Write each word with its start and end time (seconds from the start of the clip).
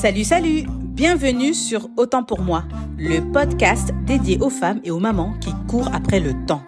Salut, 0.00 0.22
salut 0.22 0.62
Bienvenue 0.68 1.54
sur 1.54 1.88
Autant 1.96 2.22
pour 2.22 2.40
moi, 2.40 2.62
le 2.96 3.18
podcast 3.32 3.92
dédié 4.06 4.38
aux 4.40 4.48
femmes 4.48 4.78
et 4.84 4.92
aux 4.92 5.00
mamans 5.00 5.34
qui 5.40 5.50
courent 5.66 5.90
après 5.92 6.20
le 6.20 6.34
temps. 6.46 6.62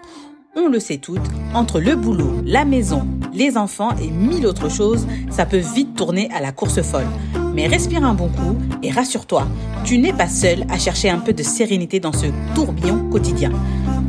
On 0.57 0.67
le 0.67 0.81
sait 0.81 0.97
toutes, 0.97 1.31
entre 1.55 1.79
le 1.79 1.95
boulot, 1.95 2.43
la 2.45 2.65
maison, 2.65 3.07
les 3.33 3.57
enfants 3.57 3.95
et 4.03 4.11
mille 4.11 4.49
autres 4.49 4.69
choses, 4.69 5.07
ça 5.31 5.47
peut 5.47 5.59
vite 5.59 5.95
tourner 5.95 6.29
à 6.33 6.41
la 6.41 6.51
course 6.51 6.83
folle. 6.83 7.07
Mais 7.55 7.69
respire 7.69 8.03
un 8.03 8.15
bon 8.15 8.31
coup 8.31 8.59
et 8.83 8.91
rassure-toi, 8.91 9.47
tu 9.85 9.99
n'es 9.99 10.13
pas 10.13 10.27
seule 10.27 10.65
à 10.69 10.77
chercher 10.77 11.09
un 11.09 11.21
peu 11.21 11.33
de 11.33 11.45
sérénité 11.45 12.01
dans 12.01 12.13
ce 12.13 12.27
tourbillon 12.57 13.09
quotidien. 13.11 13.53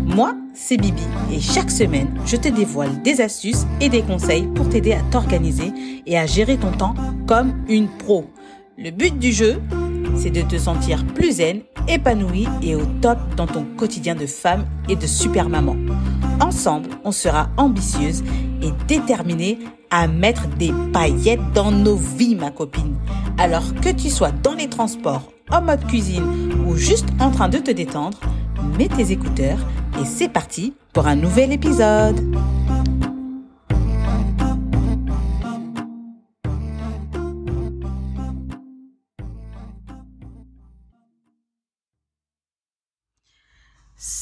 Moi, 0.03 0.33
c'est 0.55 0.77
Bibi 0.77 1.03
et 1.31 1.39
chaque 1.39 1.69
semaine, 1.69 2.09
je 2.25 2.37
te 2.37 2.47
dévoile 2.47 3.03
des 3.03 3.21
astuces 3.21 3.67
et 3.81 3.89
des 3.89 4.01
conseils 4.01 4.47
pour 4.47 4.67
t'aider 4.67 4.93
à 4.93 5.01
t'organiser 5.11 5.71
et 6.07 6.17
à 6.17 6.25
gérer 6.25 6.57
ton 6.57 6.71
temps 6.71 6.95
comme 7.27 7.53
une 7.69 7.87
pro. 7.87 8.25
Le 8.77 8.89
but 8.89 9.19
du 9.19 9.31
jeu, 9.31 9.61
c'est 10.15 10.29
de 10.29 10.41
te 10.41 10.57
sentir 10.57 11.05
plus 11.05 11.33
zen, 11.33 11.61
épanouie 11.89 12.47
et 12.63 12.75
au 12.75 12.85
top 13.01 13.17
dans 13.35 13.45
ton 13.45 13.65
quotidien 13.77 14.15
de 14.15 14.25
femme 14.25 14.65
et 14.87 14.95
de 14.95 15.05
super 15.05 15.49
maman. 15.49 15.75
Ensemble, 16.39 16.89
on 17.03 17.11
sera 17.11 17.49
ambitieuse 17.57 18.23
et 18.61 18.71
déterminée 18.87 19.59
à 19.89 20.07
mettre 20.07 20.47
des 20.47 20.71
paillettes 20.93 21.51
dans 21.53 21.71
nos 21.71 21.97
vies, 21.97 22.35
ma 22.35 22.49
copine. 22.49 22.95
Alors 23.37 23.75
que 23.75 23.89
tu 23.89 24.09
sois 24.09 24.31
dans 24.31 24.53
les 24.53 24.69
transports, 24.69 25.31
en 25.51 25.61
mode 25.61 25.85
cuisine 25.85 26.53
ou 26.65 26.75
juste 26.77 27.09
en 27.19 27.29
train 27.29 27.49
de 27.49 27.57
te 27.57 27.71
détendre, 27.71 28.19
mets 28.77 28.87
tes 28.87 29.11
écouteurs 29.11 29.59
et 30.01 30.05
c'est 30.05 30.29
parti 30.29 30.73
pour 30.93 31.07
un 31.07 31.15
nouvel 31.15 31.51
épisode. 31.51 32.21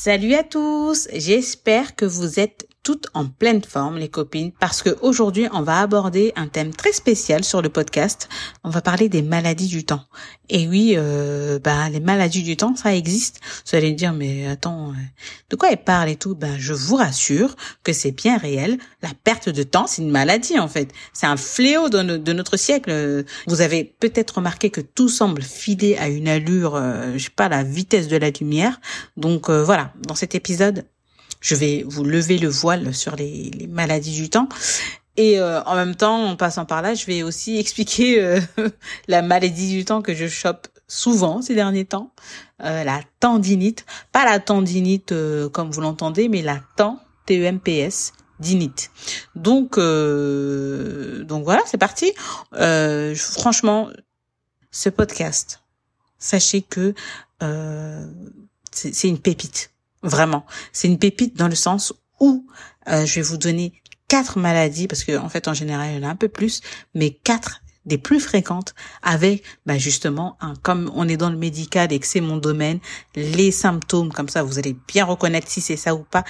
Salut 0.09 0.33
à 0.33 0.43
tous, 0.43 1.07
j'espère 1.13 1.95
que 1.95 2.03
vous 2.03 2.39
êtes 2.39 2.67
toutes 2.83 3.07
en 3.13 3.25
pleine 3.27 3.63
forme, 3.63 3.97
les 3.97 4.09
copines, 4.09 4.51
parce 4.59 4.81
que 4.81 4.97
aujourd'hui, 5.01 5.47
on 5.53 5.61
va 5.61 5.79
aborder 5.79 6.33
un 6.35 6.47
thème 6.47 6.73
très 6.73 6.91
spécial 6.91 7.43
sur 7.43 7.61
le 7.61 7.69
podcast. 7.69 8.29
On 8.63 8.69
va 8.69 8.81
parler 8.81 9.09
des 9.09 9.21
maladies 9.21 9.67
du 9.67 9.83
temps. 9.83 10.05
Et 10.49 10.67
oui, 10.67 10.95
euh, 10.97 11.59
bah, 11.59 11.89
les 11.89 11.99
maladies 11.99 12.43
du 12.43 12.57
temps, 12.57 12.75
ça 12.75 12.95
existe. 12.95 13.39
Vous 13.69 13.75
allez 13.75 13.91
me 13.91 13.97
dire, 13.97 14.13
mais 14.13 14.47
attends, 14.47 14.89
euh, 14.89 14.93
de 15.49 15.55
quoi 15.55 15.71
elle 15.71 15.83
parle 15.83 16.09
et 16.09 16.15
tout? 16.15 16.35
Ben, 16.35 16.55
je 16.57 16.73
vous 16.73 16.95
rassure 16.95 17.55
que 17.83 17.93
c'est 17.93 18.11
bien 18.11 18.37
réel. 18.37 18.77
La 19.01 19.11
perte 19.23 19.49
de 19.49 19.63
temps, 19.63 19.87
c'est 19.87 20.01
une 20.01 20.11
maladie 20.11 20.57
en 20.57 20.67
fait. 20.67 20.91
C'est 21.13 21.27
un 21.27 21.37
fléau 21.37 21.89
de, 21.89 22.33
notre 22.33 22.57
siècle. 22.57 23.25
Vous 23.47 23.61
avez 23.61 23.83
peut-être 23.83 24.35
remarqué 24.37 24.69
que 24.69 24.81
tout 24.81 25.09
semble 25.09 25.41
filer 25.41 25.97
à 25.97 26.07
une 26.07 26.27
allure, 26.27 26.75
euh, 26.75 27.13
je 27.13 27.25
sais 27.25 27.29
pas, 27.29 27.49
la 27.49 27.63
vitesse 27.63 28.07
de 28.07 28.17
la 28.17 28.29
lumière. 28.29 28.79
Donc 29.17 29.49
euh, 29.49 29.63
voilà, 29.63 29.93
dans 30.07 30.15
cet 30.15 30.35
épisode, 30.35 30.85
je 31.39 31.55
vais 31.55 31.83
vous 31.87 32.03
lever 32.03 32.37
le 32.37 32.49
voile 32.49 32.93
sur 32.93 33.15
les, 33.15 33.67
maladies 33.69 34.15
du 34.15 34.29
temps. 34.29 34.49
Et 35.17 35.39
euh, 35.39 35.61
en 35.63 35.75
même 35.75 35.95
temps, 35.95 36.25
en 36.25 36.35
passant 36.35 36.65
par 36.65 36.81
là, 36.81 36.93
je 36.93 37.05
vais 37.05 37.23
aussi 37.23 37.57
expliquer 37.59 38.21
euh, 38.21 38.39
la 39.07 39.21
maladie 39.21 39.69
du 39.71 39.85
temps 39.85 40.01
que 40.01 40.13
je 40.13 40.27
chope 40.27 40.67
souvent 40.87 41.41
ces 41.41 41.55
derniers 41.55 41.85
temps, 41.85 42.11
euh, 42.63 42.83
la 42.83 43.01
tendinite, 43.19 43.85
pas 44.11 44.25
la 44.25 44.39
tendinite 44.39 45.13
comme 45.51 45.69
vous 45.69 45.81
l'entendez, 45.81 46.29
mais 46.29 46.41
la 46.41 46.59
TEN, 46.75 46.97
T-E-M-P-S, 47.27 48.13
dinite. 48.39 48.89
Donc, 49.35 49.77
donc 49.77 51.43
voilà, 51.43 51.61
c'est 51.67 51.77
parti. 51.77 52.11
franchement, 53.15 53.89
ce 54.71 54.89
podcast, 54.89 55.61
sachez 56.17 56.63
que 56.63 56.95
c'est 58.71 59.07
une 59.07 59.19
pépite. 59.19 59.69
Vraiment, 60.03 60.45
c'est 60.71 60.87
une 60.87 60.99
pépite 60.99 61.35
dans 61.37 61.47
le 61.47 61.55
sens 61.55 61.93
où 62.19 62.45
euh, 62.87 63.05
je 63.05 63.15
vais 63.15 63.21
vous 63.21 63.37
donner 63.37 63.73
quatre 64.07 64.39
maladies 64.39 64.87
parce 64.87 65.03
que 65.03 65.17
en 65.17 65.29
fait 65.29 65.47
en 65.47 65.53
général 65.53 65.91
il 65.91 65.97
y 65.97 66.05
en 66.05 66.07
a 66.07 66.11
un 66.11 66.15
peu 66.15 66.29
plus, 66.29 66.61
mais 66.95 67.11
quatre 67.11 67.61
des 67.85 67.97
plus 67.97 68.19
fréquentes 68.19 68.75
avec 69.01 69.43
bah 69.65 69.77
justement 69.77 70.37
comme 70.61 70.91
on 70.95 71.07
est 71.07 71.17
dans 71.17 71.29
le 71.29 71.37
médical 71.37 71.91
et 71.93 71.99
que 71.99 72.05
c'est 72.05 72.21
mon 72.21 72.37
domaine, 72.37 72.79
les 73.15 73.51
symptômes 73.51 74.11
comme 74.11 74.29
ça 74.29 74.43
vous 74.43 74.59
allez 74.59 74.75
bien 74.87 75.05
reconnaître 75.05 75.47
si 75.49 75.61
c'est 75.61 75.77
ça 75.77 75.95
ou 75.95 76.03
pas 76.03 76.23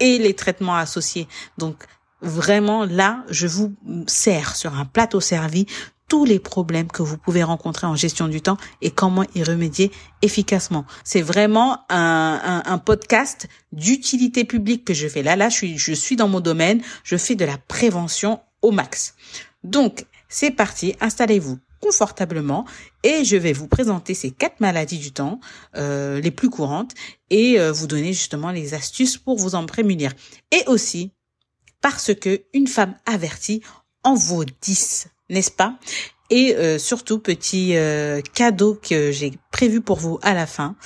et 0.00 0.18
les 0.18 0.34
traitements 0.34 0.76
associés. 0.76 1.28
Donc 1.56 1.84
vraiment 2.20 2.84
là, 2.84 3.24
je 3.30 3.46
vous 3.46 3.74
sers 4.06 4.56
sur 4.56 4.74
un 4.74 4.84
plateau 4.84 5.20
servi 5.20 5.66
tous 6.08 6.24
les 6.24 6.38
problèmes 6.38 6.88
que 6.88 7.02
vous 7.02 7.18
pouvez 7.18 7.42
rencontrer 7.42 7.86
en 7.86 7.94
gestion 7.94 8.28
du 8.28 8.40
temps 8.40 8.56
et 8.82 8.90
comment 8.90 9.24
y 9.34 9.42
remédier 9.42 9.92
efficacement. 10.22 10.84
C'est 11.04 11.22
vraiment 11.22 11.84
un, 11.90 12.78
podcast 12.84 13.48
d'utilité 13.72 14.44
publique 14.44 14.84
que 14.84 14.94
je 14.94 15.08
fais. 15.08 15.22
Là, 15.22 15.36
là, 15.36 15.48
je 15.48 15.54
suis, 15.54 15.78
je 15.78 15.92
suis 15.92 16.16
dans 16.16 16.28
mon 16.28 16.40
domaine. 16.40 16.80
Je 17.04 17.16
fais 17.16 17.34
de 17.34 17.44
la 17.44 17.58
prévention 17.58 18.40
au 18.62 18.70
max. 18.70 19.14
Donc, 19.64 20.06
c'est 20.28 20.50
parti. 20.50 20.94
Installez-vous 21.00 21.58
confortablement 21.80 22.64
et 23.04 23.24
je 23.24 23.36
vais 23.36 23.52
vous 23.52 23.68
présenter 23.68 24.14
ces 24.14 24.30
quatre 24.30 24.60
maladies 24.60 24.98
du 24.98 25.12
temps 25.12 25.40
euh, 25.76 26.20
les 26.20 26.30
plus 26.30 26.50
courantes 26.50 26.94
et 27.30 27.60
euh, 27.60 27.70
vous 27.72 27.86
donner 27.86 28.12
justement 28.12 28.50
les 28.50 28.74
astuces 28.74 29.16
pour 29.16 29.38
vous 29.38 29.54
en 29.54 29.66
prémunir. 29.66 30.12
Et 30.50 30.62
aussi 30.66 31.12
parce 31.80 32.14
que 32.14 32.42
une 32.54 32.66
femme 32.66 32.96
avertie 33.06 33.62
en 34.02 34.14
vaut 34.14 34.44
10 34.44 35.08
n'est-ce 35.28 35.50
pas? 35.50 35.78
Et 36.30 36.54
euh, 36.56 36.78
surtout, 36.78 37.18
petit 37.18 37.76
euh, 37.76 38.20
cadeau 38.34 38.74
que 38.74 39.10
j'ai 39.12 39.32
prévu 39.50 39.80
pour 39.80 39.98
vous 39.98 40.18
à 40.22 40.34
la 40.34 40.46
fin. 40.46 40.76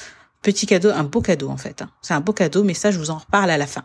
Petit 0.42 0.66
cadeau, 0.66 0.91
un 0.91 1.04
beau 1.04 1.20
cadeau 1.20 1.48
en 1.48 1.56
fait. 1.56 1.82
Hein. 1.82 1.91
C'est 2.00 2.14
un 2.14 2.20
beau 2.20 2.32
cadeau, 2.32 2.64
mais 2.64 2.75
ça, 2.75 2.91
je 2.91 2.98
vous 2.98 3.10
en 3.10 3.19
reparle 3.19 3.50
à 3.50 3.58
la 3.58 3.66
fin. 3.66 3.84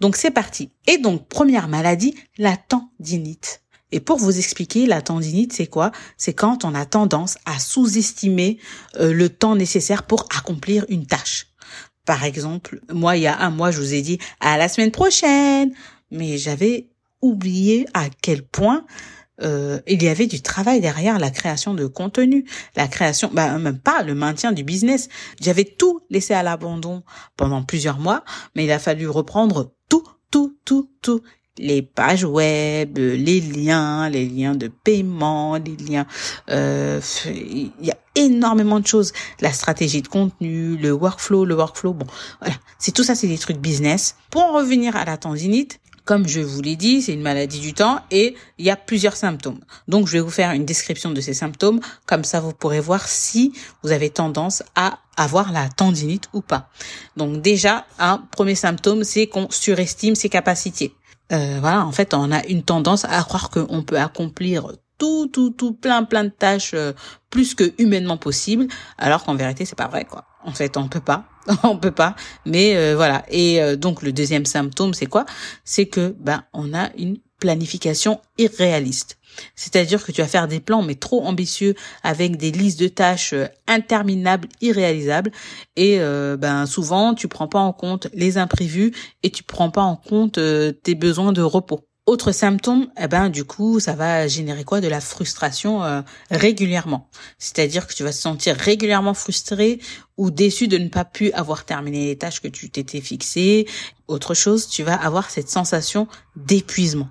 Donc 0.00 0.16
c'est 0.16 0.30
parti. 0.30 0.70
Et 0.86 0.98
donc, 0.98 1.28
première 1.28 1.68
maladie, 1.68 2.14
la 2.38 2.56
tendinite. 2.56 3.62
Et 3.92 4.00
pour 4.00 4.18
vous 4.18 4.36
expliquer, 4.38 4.86
la 4.86 5.02
tendinite, 5.02 5.52
c'est 5.52 5.66
quoi? 5.66 5.92
C'est 6.16 6.32
quand 6.32 6.64
on 6.64 6.74
a 6.74 6.86
tendance 6.86 7.36
à 7.44 7.58
sous-estimer 7.58 8.58
euh, 8.98 9.12
le 9.12 9.28
temps 9.28 9.54
nécessaire 9.54 10.04
pour 10.04 10.26
accomplir 10.36 10.86
une 10.88 11.06
tâche. 11.06 11.48
Par 12.04 12.24
exemple, 12.24 12.80
moi, 12.90 13.16
il 13.16 13.22
y 13.22 13.26
a 13.26 13.38
un 13.38 13.50
mois, 13.50 13.70
je 13.70 13.78
vous 13.78 13.94
ai 13.94 14.02
dit 14.02 14.18
à 14.40 14.56
la 14.56 14.68
semaine 14.68 14.90
prochaine, 14.90 15.72
mais 16.10 16.38
j'avais 16.38 16.88
oublié 17.20 17.86
à 17.94 18.08
quel 18.22 18.42
point 18.42 18.84
euh, 19.40 19.80
il 19.86 20.02
y 20.02 20.08
avait 20.08 20.26
du 20.26 20.42
travail 20.42 20.80
derrière 20.80 21.18
la 21.18 21.30
création 21.30 21.74
de 21.74 21.86
contenu, 21.86 22.44
la 22.76 22.86
création, 22.86 23.30
bah, 23.32 23.58
même 23.58 23.78
pas 23.78 24.02
le 24.02 24.14
maintien 24.14 24.52
du 24.52 24.62
business. 24.62 25.08
J'avais 25.40 25.64
tout 25.64 26.00
laissé 26.10 26.34
à 26.34 26.42
l'abandon 26.42 27.02
pendant 27.36 27.62
plusieurs 27.62 27.98
mois, 27.98 28.24
mais 28.54 28.64
il 28.64 28.72
a 28.72 28.78
fallu 28.78 29.08
reprendre 29.08 29.72
tout, 29.88 30.04
tout, 30.30 30.56
tout, 30.64 30.90
tout. 31.00 31.22
Les 31.58 31.82
pages 31.82 32.24
web, 32.24 32.96
les 32.96 33.40
liens, 33.40 34.08
les 34.08 34.26
liens 34.26 34.54
de 34.54 34.68
paiement, 34.68 35.56
les 35.56 35.76
liens. 35.76 36.06
Euh, 36.48 36.98
il 37.26 37.70
y 37.82 37.90
a 37.90 37.98
énormément 38.14 38.80
de 38.80 38.86
choses. 38.86 39.12
La 39.40 39.52
stratégie 39.52 40.00
de 40.00 40.08
contenu, 40.08 40.78
le 40.78 40.92
workflow, 40.92 41.44
le 41.44 41.54
workflow. 41.54 41.92
Bon, 41.92 42.06
voilà. 42.40 42.54
C'est 42.78 42.92
tout 42.92 43.04
ça, 43.04 43.14
c'est 43.14 43.28
des 43.28 43.36
trucs 43.36 43.58
business. 43.58 44.16
Pour 44.30 44.42
en 44.42 44.52
revenir 44.52 44.96
à 44.96 45.04
la 45.04 45.18
tendinite, 45.18 45.78
comme 46.04 46.26
je 46.26 46.40
vous 46.40 46.60
l'ai 46.62 46.76
dit, 46.76 47.02
c'est 47.02 47.12
une 47.12 47.22
maladie 47.22 47.60
du 47.60 47.74
temps 47.74 48.00
et 48.10 48.34
il 48.58 48.64
y 48.64 48.70
a 48.70 48.76
plusieurs 48.76 49.16
symptômes. 49.16 49.60
Donc, 49.88 50.06
je 50.06 50.12
vais 50.12 50.20
vous 50.20 50.30
faire 50.30 50.52
une 50.52 50.64
description 50.64 51.10
de 51.10 51.20
ces 51.20 51.34
symptômes. 51.34 51.80
Comme 52.06 52.24
ça, 52.24 52.40
vous 52.40 52.52
pourrez 52.52 52.80
voir 52.80 53.06
si 53.06 53.52
vous 53.82 53.92
avez 53.92 54.10
tendance 54.10 54.62
à 54.74 54.98
avoir 55.16 55.52
la 55.52 55.68
tendinite 55.68 56.28
ou 56.32 56.40
pas. 56.40 56.68
Donc, 57.16 57.40
déjà, 57.40 57.86
un 57.98 58.18
premier 58.18 58.54
symptôme, 58.54 59.04
c'est 59.04 59.26
qu'on 59.26 59.48
surestime 59.50 60.14
ses 60.14 60.28
capacités. 60.28 60.94
Euh, 61.32 61.58
voilà, 61.60 61.86
en 61.86 61.92
fait, 61.92 62.14
on 62.14 62.32
a 62.32 62.44
une 62.46 62.62
tendance 62.62 63.04
à 63.04 63.22
croire 63.22 63.50
qu'on 63.50 63.82
peut 63.82 63.98
accomplir 63.98 64.72
tout, 64.98 65.28
tout, 65.32 65.50
tout, 65.50 65.72
plein, 65.72 66.04
plein 66.04 66.24
de 66.24 66.30
tâches 66.30 66.72
euh, 66.74 66.92
plus 67.30 67.54
que 67.54 67.72
humainement 67.78 68.16
possible, 68.16 68.66
alors 68.98 69.24
qu'en 69.24 69.34
vérité, 69.34 69.64
c'est 69.64 69.76
pas 69.76 69.88
vrai, 69.88 70.04
quoi. 70.04 70.24
En 70.44 70.52
fait, 70.52 70.76
on 70.76 70.88
peut 70.88 71.00
pas. 71.00 71.24
on 71.62 71.76
peut 71.76 71.90
pas. 71.90 72.14
Mais 72.46 72.76
euh, 72.76 72.94
voilà. 72.96 73.24
Et 73.28 73.60
euh, 73.60 73.76
donc 73.76 74.02
le 74.02 74.12
deuxième 74.12 74.46
symptôme, 74.46 74.94
c'est 74.94 75.06
quoi? 75.06 75.26
C'est 75.64 75.86
que 75.86 76.14
ben 76.18 76.44
on 76.52 76.74
a 76.74 76.90
une 76.96 77.18
planification 77.38 78.20
irréaliste. 78.38 79.18
C'est-à-dire 79.56 80.04
que 80.04 80.12
tu 80.12 80.20
vas 80.20 80.28
faire 80.28 80.46
des 80.46 80.60
plans 80.60 80.82
mais 80.82 80.94
trop 80.94 81.24
ambitieux 81.24 81.74
avec 82.02 82.36
des 82.36 82.52
listes 82.52 82.78
de 82.78 82.88
tâches 82.88 83.32
euh, 83.32 83.46
interminables, 83.66 84.48
irréalisables 84.60 85.32
et 85.76 85.98
ben 86.38 86.66
souvent 86.66 87.14
tu 87.14 87.28
prends 87.28 87.48
pas 87.48 87.58
en 87.58 87.72
compte 87.72 88.08
les 88.12 88.36
imprévus 88.36 88.92
et 89.22 89.30
tu 89.30 89.42
prends 89.42 89.70
pas 89.70 89.82
en 89.82 89.96
compte 89.96 90.38
tes 90.82 90.94
besoins 90.94 91.32
de 91.32 91.40
repos. 91.40 91.80
Autre 92.12 92.30
symptôme, 92.32 92.88
eh 93.00 93.08
ben 93.08 93.30
du 93.30 93.42
coup, 93.42 93.80
ça 93.80 93.94
va 93.94 94.28
générer 94.28 94.64
quoi? 94.64 94.82
De 94.82 94.86
la 94.86 95.00
frustration 95.00 95.82
euh, 95.82 96.02
régulièrement. 96.30 97.08
C'est-à-dire 97.38 97.86
que 97.86 97.94
tu 97.94 98.02
vas 98.02 98.10
te 98.10 98.16
sentir 98.16 98.54
régulièrement 98.54 99.14
frustré 99.14 99.80
ou 100.18 100.30
déçu 100.30 100.68
de 100.68 100.76
ne 100.76 100.90
pas 100.90 101.06
pu 101.06 101.32
avoir 101.32 101.64
terminé 101.64 102.08
les 102.08 102.18
tâches 102.18 102.42
que 102.42 102.48
tu 102.48 102.68
t'étais 102.68 103.00
fixées. 103.00 103.66
Autre 104.08 104.34
chose, 104.34 104.68
tu 104.68 104.82
vas 104.82 104.94
avoir 104.94 105.30
cette 105.30 105.48
sensation 105.48 106.06
d'épuisement. 106.36 107.08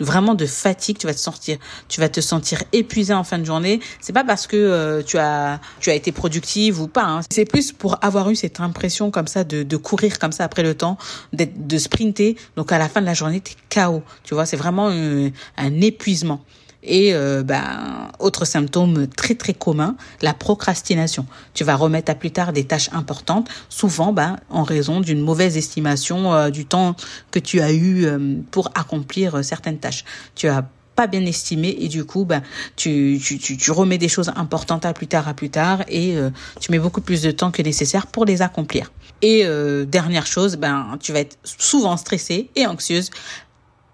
Vraiment 0.00 0.34
de 0.34 0.46
fatigue, 0.46 0.98
tu 0.98 1.06
vas 1.06 1.14
te 1.14 1.18
sentir, 1.18 1.58
tu 1.88 2.00
vas 2.00 2.08
te 2.08 2.20
sentir 2.20 2.62
épuisé 2.72 3.14
en 3.14 3.24
fin 3.24 3.38
de 3.38 3.44
journée. 3.44 3.80
C'est 4.00 4.12
pas 4.12 4.24
parce 4.24 4.46
que 4.46 4.56
euh, 4.56 5.02
tu 5.02 5.18
as, 5.18 5.60
tu 5.80 5.90
as 5.90 5.94
été 5.94 6.12
productive 6.12 6.80
ou 6.80 6.88
pas. 6.88 7.04
Hein. 7.04 7.20
C'est 7.30 7.44
plus 7.44 7.72
pour 7.72 7.98
avoir 8.02 8.30
eu 8.30 8.36
cette 8.36 8.60
impression 8.60 9.10
comme 9.10 9.26
ça 9.26 9.44
de, 9.44 9.62
de 9.62 9.76
courir 9.76 10.18
comme 10.18 10.32
ça 10.32 10.44
après 10.44 10.62
le 10.62 10.74
temps, 10.74 10.98
d'être, 11.32 11.66
de 11.66 11.78
sprinter. 11.78 12.36
Donc 12.56 12.72
à 12.72 12.78
la 12.78 12.88
fin 12.88 13.00
de 13.00 13.06
la 13.06 13.14
journée, 13.14 13.40
t'es 13.40 13.54
KO. 13.72 14.02
Tu 14.24 14.34
vois, 14.34 14.46
c'est 14.46 14.56
vraiment 14.56 14.88
un 14.88 15.80
épuisement. 15.80 16.40
Et 16.84 17.14
euh, 17.14 17.42
ben, 17.42 18.10
autre 18.18 18.44
symptôme 18.44 19.06
très 19.08 19.34
très 19.34 19.54
commun, 19.54 19.96
la 20.20 20.34
procrastination. 20.34 21.26
Tu 21.54 21.64
vas 21.64 21.76
remettre 21.76 22.10
à 22.10 22.14
plus 22.14 22.30
tard 22.30 22.52
des 22.52 22.64
tâches 22.64 22.90
importantes, 22.92 23.48
souvent 23.68 24.12
ben, 24.12 24.38
en 24.50 24.62
raison 24.62 25.00
d'une 25.00 25.20
mauvaise 25.20 25.56
estimation 25.56 26.34
euh, 26.34 26.50
du 26.50 26.66
temps 26.66 26.94
que 27.30 27.38
tu 27.38 27.60
as 27.60 27.72
eu 27.72 28.04
euh, 28.04 28.36
pour 28.50 28.70
accomplir 28.74 29.42
certaines 29.42 29.78
tâches. 29.78 30.04
Tu 30.34 30.46
as 30.48 30.68
pas 30.94 31.06
bien 31.08 31.26
estimé 31.26 31.76
et 31.80 31.88
du 31.88 32.04
coup 32.04 32.24
ben 32.24 32.40
tu, 32.76 33.20
tu, 33.20 33.38
tu, 33.40 33.70
remets 33.72 33.98
des 33.98 34.06
choses 34.06 34.30
importantes 34.36 34.86
à 34.86 34.92
plus 34.92 35.08
tard 35.08 35.26
à 35.26 35.34
plus 35.34 35.50
tard 35.50 35.82
et 35.88 36.16
tu 36.60 36.70
mets 36.70 36.78
beaucoup 36.78 37.00
plus 37.00 37.20
de 37.20 37.32
temps 37.32 37.50
que 37.50 37.62
nécessaire 37.62 38.06
pour 38.06 38.24
les 38.24 38.42
accomplir. 38.42 38.92
Et 39.20 39.44
dernière 39.88 40.24
chose, 40.24 40.54
ben 40.54 40.96
tu 41.00 41.12
vas 41.12 41.18
être 41.18 41.36
souvent 41.42 41.96
stressée 41.96 42.48
et 42.54 42.64
anxieuse 42.64 43.10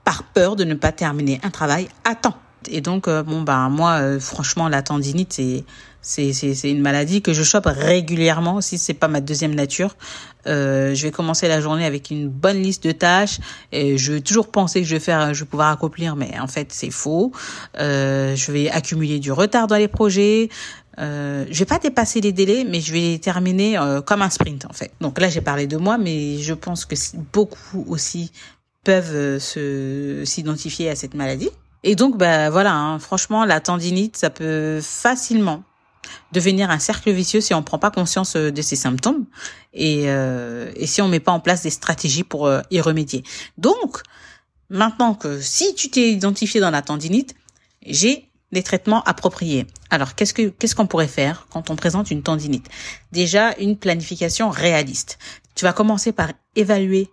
par 0.04 0.25
peur 0.25 0.56
de 0.56 0.64
ne 0.64 0.75
pas 0.75 0.93
terminer 0.93 1.40
un 1.43 1.48
travail 1.48 1.88
à 2.04 2.14
temps. 2.14 2.36
Et 2.68 2.80
donc, 2.80 3.08
euh, 3.08 3.22
bon, 3.22 3.42
bah, 3.42 3.68
moi, 3.68 4.00
euh, 4.00 4.20
franchement, 4.20 4.68
la 4.68 4.82
tendinite, 4.82 5.32
c'est, 5.32 5.64
c'est, 6.02 6.70
une 6.70 6.80
maladie 6.80 7.22
que 7.22 7.32
je 7.32 7.42
chope 7.42 7.66
régulièrement, 7.66 8.60
si 8.60 8.78
c'est 8.78 8.94
pas 8.94 9.08
ma 9.08 9.20
deuxième 9.20 9.54
nature. 9.54 9.96
Euh, 10.46 10.94
je 10.94 11.02
vais 11.02 11.10
commencer 11.10 11.48
la 11.48 11.60
journée 11.60 11.84
avec 11.84 12.10
une 12.10 12.28
bonne 12.28 12.62
liste 12.62 12.84
de 12.86 12.92
tâches 12.92 13.38
et 13.72 13.98
je 13.98 14.14
vais 14.14 14.20
toujours 14.20 14.50
penser 14.50 14.80
que 14.80 14.86
je 14.86 14.94
vais 14.94 15.00
faire, 15.00 15.34
je 15.34 15.40
vais 15.40 15.48
pouvoir 15.48 15.70
accomplir, 15.70 16.16
mais 16.16 16.38
en 16.40 16.46
fait, 16.46 16.68
c'est 16.72 16.90
faux. 16.90 17.32
Euh, 17.78 18.34
je 18.36 18.52
vais 18.52 18.70
accumuler 18.70 19.18
du 19.18 19.32
retard 19.32 19.66
dans 19.66 19.76
les 19.76 19.88
projets. 19.88 20.48
Euh, 20.98 21.44
je 21.50 21.58
vais 21.58 21.66
pas 21.66 21.78
dépasser 21.78 22.20
les 22.20 22.32
délais, 22.32 22.64
mais 22.68 22.80
je 22.80 22.92
vais 22.92 23.18
terminer 23.18 23.78
euh, 23.78 24.00
comme 24.00 24.22
un 24.22 24.30
sprint 24.30 24.64
en 24.66 24.72
fait. 24.72 24.92
Donc 25.00 25.20
là, 25.20 25.28
j'ai 25.28 25.40
parlé 25.40 25.66
de 25.66 25.76
moi, 25.76 25.98
mais 25.98 26.38
je 26.38 26.54
pense 26.54 26.84
que 26.84 26.94
beaucoup 27.32 27.84
aussi 27.88 28.32
peuvent 28.84 29.38
se 29.38 30.22
s'identifier 30.24 30.88
à 30.88 30.96
cette 30.96 31.14
maladie. 31.14 31.50
Et 31.82 31.97
donc, 31.97 32.17
bah 32.17 32.50
voilà, 32.50 32.75
hein, 32.75 32.99
franchement, 32.99 33.44
la 33.44 33.61
tendinite, 33.61 34.17
ça 34.17 34.31
peut 34.31 34.81
facilement 34.82 35.65
devenir 36.32 36.71
un 36.71 36.79
cercle 36.79 37.11
vicieux 37.11 37.41
si 37.41 37.55
on 37.55 37.62
prend 37.62 37.79
pas 37.79 37.91
conscience 37.91 38.37
euh, 38.37 38.50
de 38.50 38.62
ces 38.62 38.77
symptômes 38.77 39.27
et, 39.75 40.09
euh, 40.09 40.73
si 40.85 41.03
on 41.03 41.09
met 41.09 41.21
pas 41.21 41.32
en 41.32 41.41
place 41.41 41.62
des 41.62 41.71
stratégies 41.71 42.25
pour 42.25 42.47
euh, 42.47 42.61
y 42.71 42.81
remédier. 42.81 43.25
Donc, 43.59 44.03
maintenant 44.69 45.15
que 45.15 45.41
si 45.41 45.75
tu 45.75 45.91
t'es 45.91 46.11
identifié 46.11 46.61
dans 46.61 46.71
la 46.71 46.82
tendinite, 46.82 47.35
j'ai 47.87 48.29
des 48.53 48.62
traitements 48.62 49.03
appropriés. 49.05 49.67
Alors, 49.91 50.15
qu'est-ce 50.15 50.35
que 50.35 50.49
qu'est-ce 50.49 50.75
qu'on 50.75 50.87
pourrait 50.87 51.06
faire 51.09 51.47
quand 51.50 51.71
on 51.71 51.77
présente 51.77 52.11
une 52.11 52.23
tendinite? 52.23 52.67
Déjà, 53.12 53.55
une 53.59 53.77
planification 53.77 54.50
réaliste. 54.50 55.19
Tu 55.55 55.65
vas 55.65 55.73
commencer 55.73 56.12
par 56.12 56.32
évaluer 56.56 57.09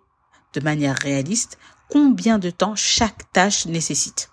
de 0.54 0.62
manière 0.62 0.98
réaliste 0.98 1.60
combien 1.90 2.40
de 2.40 2.50
temps 2.50 2.76
chaque 2.76 3.32
tâche 3.34 3.66
nécessite. 3.66 4.30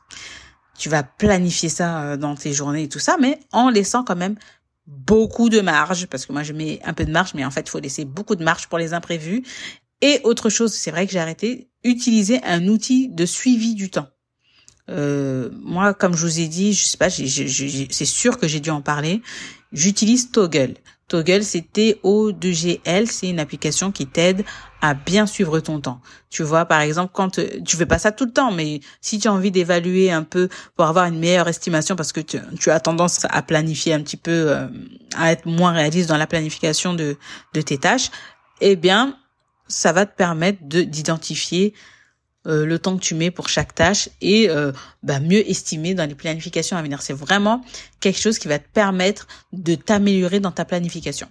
Tu 0.78 0.88
vas 0.88 1.02
planifier 1.02 1.68
ça 1.68 2.02
euh, 2.02 2.16
dans 2.16 2.34
tes 2.34 2.52
journées 2.52 2.84
et 2.84 2.88
tout 2.88 2.98
ça, 2.98 3.16
mais 3.20 3.38
en 3.52 3.70
laissant 3.70 4.04
quand 4.04 4.16
même 4.16 4.36
beaucoup 4.86 5.48
de 5.48 5.60
marge, 5.60 6.06
parce 6.06 6.26
que 6.26 6.32
moi 6.32 6.42
je 6.42 6.52
mets 6.52 6.80
un 6.84 6.92
peu 6.92 7.04
de 7.04 7.12
marge, 7.12 7.34
mais 7.34 7.44
en 7.44 7.50
fait 7.50 7.62
il 7.62 7.70
faut 7.70 7.80
laisser 7.80 8.04
beaucoup 8.04 8.36
de 8.36 8.44
marge 8.44 8.68
pour 8.68 8.78
les 8.78 8.92
imprévus. 8.92 9.42
Et 10.00 10.20
autre 10.24 10.50
chose, 10.50 10.74
c'est 10.74 10.90
vrai 10.90 11.06
que 11.06 11.12
j'ai 11.12 11.20
arrêté, 11.20 11.68
utiliser 11.84 12.42
un 12.44 12.66
outil 12.68 13.08
de 13.08 13.24
suivi 13.24 13.74
du 13.74 13.90
temps. 13.90 14.08
Euh, 14.90 15.48
moi, 15.62 15.94
comme 15.94 16.14
je 16.14 16.26
vous 16.26 16.40
ai 16.40 16.48
dit, 16.48 16.72
je 16.74 16.84
sais 16.84 16.98
pas, 16.98 17.08
c'est 17.08 18.04
sûr 18.04 18.38
que 18.38 18.46
j'ai 18.48 18.60
dû 18.60 18.70
en 18.70 18.82
parler. 18.82 19.22
J'utilise 19.72 20.30
Toggle. 20.30 20.74
Toggle, 21.08 21.42
c'est 21.42 21.72
T-O-2-G-L. 21.72 23.10
C'est 23.10 23.28
une 23.28 23.38
application 23.38 23.92
qui 23.92 24.06
t'aide 24.06 24.44
à 24.84 24.92
bien 24.92 25.26
suivre 25.26 25.60
ton 25.60 25.80
temps. 25.80 26.00
Tu 26.28 26.42
vois, 26.42 26.66
par 26.66 26.80
exemple, 26.80 27.12
quand 27.14 27.38
euh, 27.38 27.60
tu 27.64 27.76
fais 27.76 27.86
pas 27.86 27.98
ça 27.98 28.12
tout 28.12 28.26
le 28.26 28.32
temps, 28.32 28.52
mais 28.52 28.80
si 29.00 29.18
tu 29.18 29.28
as 29.28 29.32
envie 29.32 29.50
d'évaluer 29.50 30.12
un 30.12 30.24
peu 30.24 30.50
pour 30.76 30.84
avoir 30.84 31.06
une 31.06 31.18
meilleure 31.18 31.48
estimation, 31.48 31.96
parce 31.96 32.12
que 32.12 32.20
tu, 32.20 32.70
as 32.70 32.80
tendance 32.80 33.24
à 33.30 33.40
planifier 33.40 33.94
un 33.94 34.02
petit 34.02 34.18
peu, 34.18 34.50
euh, 34.50 34.66
à 35.16 35.32
être 35.32 35.46
moins 35.46 35.72
réaliste 35.72 36.10
dans 36.10 36.18
la 36.18 36.26
planification 36.26 36.92
de, 36.92 37.16
tes 37.52 37.78
tâches, 37.78 38.10
eh 38.60 38.76
bien, 38.76 39.16
ça 39.68 39.92
va 39.92 40.04
te 40.04 40.14
permettre 40.14 40.58
de 40.62 40.82
d'identifier 40.82 41.72
euh, 42.46 42.66
le 42.66 42.78
temps 42.78 42.98
que 42.98 43.02
tu 43.02 43.14
mets 43.14 43.30
pour 43.30 43.48
chaque 43.48 43.74
tâche 43.74 44.10
et 44.20 44.50
euh, 44.50 44.70
bah, 45.02 45.18
mieux 45.18 45.48
estimer 45.48 45.94
dans 45.94 46.06
les 46.06 46.14
planifications 46.14 46.76
à 46.76 46.82
venir. 46.82 47.00
C'est 47.00 47.14
vraiment 47.14 47.62
quelque 48.00 48.20
chose 48.20 48.38
qui 48.38 48.48
va 48.48 48.58
te 48.58 48.68
permettre 48.68 49.26
de 49.54 49.74
t'améliorer 49.76 50.40
dans 50.40 50.52
ta 50.52 50.66
planification. 50.66 51.28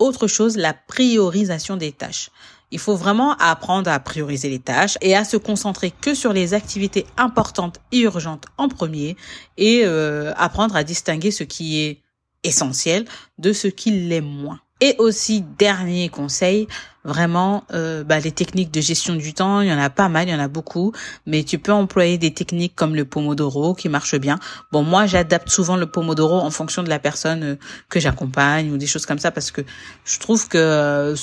Autre 0.00 0.26
chose, 0.26 0.56
la 0.56 0.72
priorisation 0.72 1.76
des 1.76 1.92
tâches. 1.92 2.30
Il 2.72 2.78
faut 2.78 2.96
vraiment 2.96 3.36
apprendre 3.36 3.90
à 3.90 4.00
prioriser 4.00 4.48
les 4.48 4.58
tâches 4.58 4.96
et 5.02 5.14
à 5.14 5.24
se 5.24 5.36
concentrer 5.36 5.90
que 5.90 6.14
sur 6.14 6.32
les 6.32 6.54
activités 6.54 7.04
importantes 7.18 7.80
et 7.92 8.00
urgentes 8.00 8.46
en 8.56 8.68
premier 8.68 9.16
et 9.58 9.82
euh, 9.84 10.32
apprendre 10.36 10.74
à 10.74 10.84
distinguer 10.84 11.30
ce 11.30 11.44
qui 11.44 11.82
est 11.82 12.00
essentiel 12.44 13.04
de 13.38 13.52
ce 13.52 13.68
qui 13.68 13.90
l'est 13.90 14.22
moins. 14.22 14.60
Et 14.80 14.94
aussi, 14.98 15.42
dernier 15.42 16.08
conseil, 16.08 16.66
vraiment, 17.04 17.64
euh, 17.72 18.04
bah, 18.04 18.18
les 18.18 18.32
techniques 18.32 18.70
de 18.70 18.80
gestion 18.80 19.14
du 19.14 19.32
temps, 19.32 19.60
il 19.60 19.68
y 19.68 19.72
en 19.72 19.78
a 19.78 19.90
pas 19.90 20.08
mal, 20.08 20.28
il 20.28 20.32
y 20.32 20.34
en 20.34 20.40
a 20.40 20.48
beaucoup, 20.48 20.92
mais 21.26 21.44
tu 21.44 21.58
peux 21.58 21.72
employer 21.72 22.18
des 22.18 22.32
techniques 22.32 22.74
comme 22.74 22.94
le 22.94 23.04
Pomodoro 23.04 23.74
qui 23.74 23.88
marche 23.88 24.14
bien. 24.16 24.38
Bon, 24.72 24.82
moi, 24.82 25.06
j'adapte 25.06 25.48
souvent 25.48 25.76
le 25.76 25.86
Pomodoro 25.86 26.36
en 26.36 26.50
fonction 26.50 26.82
de 26.82 26.88
la 26.88 26.98
personne 26.98 27.42
euh, 27.42 27.56
que 27.88 28.00
j'accompagne 28.00 28.70
ou 28.70 28.76
des 28.76 28.86
choses 28.86 29.06
comme 29.06 29.18
ça 29.18 29.30
parce 29.30 29.50
que 29.50 29.62
je 30.04 30.18
trouve 30.18 30.48
que 30.48 30.58
euh, 30.58 31.16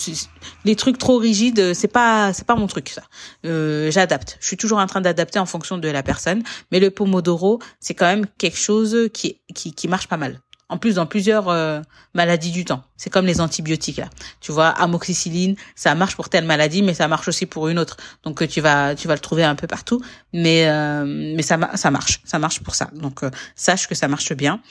les 0.66 0.76
trucs 0.76 0.98
trop 0.98 1.18
rigides, 1.18 1.74
c'est 1.74 1.88
pas, 1.88 2.34
c'est 2.34 2.46
pas 2.46 2.56
mon 2.56 2.68
truc 2.68 2.90
ça. 2.90 3.04
Euh, 3.46 3.92
j'adapte. 3.92 4.38
Je 4.40 4.48
suis 4.48 4.58
toujours 4.58 4.80
en 4.80 4.88
train 4.88 5.02
d'adapter 5.02 5.40
en 5.40 5.46
fonction 5.46 5.78
de 5.78 5.88
la 5.88 6.04
personne, 6.04 6.44
mais 6.72 6.80
le 6.80 6.92
Pomodoro, 6.92 7.60
c'est 7.80 7.94
quand 7.94 8.06
même 8.08 8.26
quelque 8.38 8.58
chose 8.58 9.10
qui, 9.14 9.40
qui, 9.54 9.74
qui 9.74 9.88
marche 9.88 10.08
pas 10.08 10.18
mal 10.18 10.40
en 10.70 10.78
plus 10.78 10.96
dans 10.96 11.06
plusieurs 11.06 11.50
euh, 11.50 11.82
maladies 12.14 12.52
du 12.52 12.66
temps. 12.66 12.84
C'est 12.98 13.10
comme 13.10 13.26
les 13.26 13.40
antibiotiques 13.42 13.98
là. 13.98 14.10
Tu 14.42 14.52
vois, 14.52 14.68
amoxicilline, 14.68 15.56
ça 15.76 15.96
marche 15.96 16.16
pour 16.16 16.30
telle 16.30 16.46
maladie, 16.46 16.82
mais 16.82 16.94
ça 16.94 17.08
marche 17.08 17.28
aussi 17.28 17.46
pour 17.46 17.68
une 17.68 17.80
autre. 17.80 17.98
Donc 18.24 18.42
euh, 18.42 18.48
tu 18.48 18.62
vas 18.62 18.96
tu 18.96 19.08
vas 19.08 19.14
le 19.14 19.20
trouver 19.20 19.44
un 19.44 19.56
peu 19.56 19.68
partout, 19.68 20.02
mais 20.34 20.68
euh, 20.68 21.06
mais 21.06 21.42
ça 21.42 21.58
ça 21.76 21.92
marche, 21.92 22.22
ça 22.26 22.40
marche 22.40 22.62
pour 22.62 22.76
ça. 22.76 22.90
Donc 22.94 23.22
sache 23.56 23.88
que 23.88 23.96
ça 23.96 24.08
marche 24.08 24.34
bien 24.34 24.62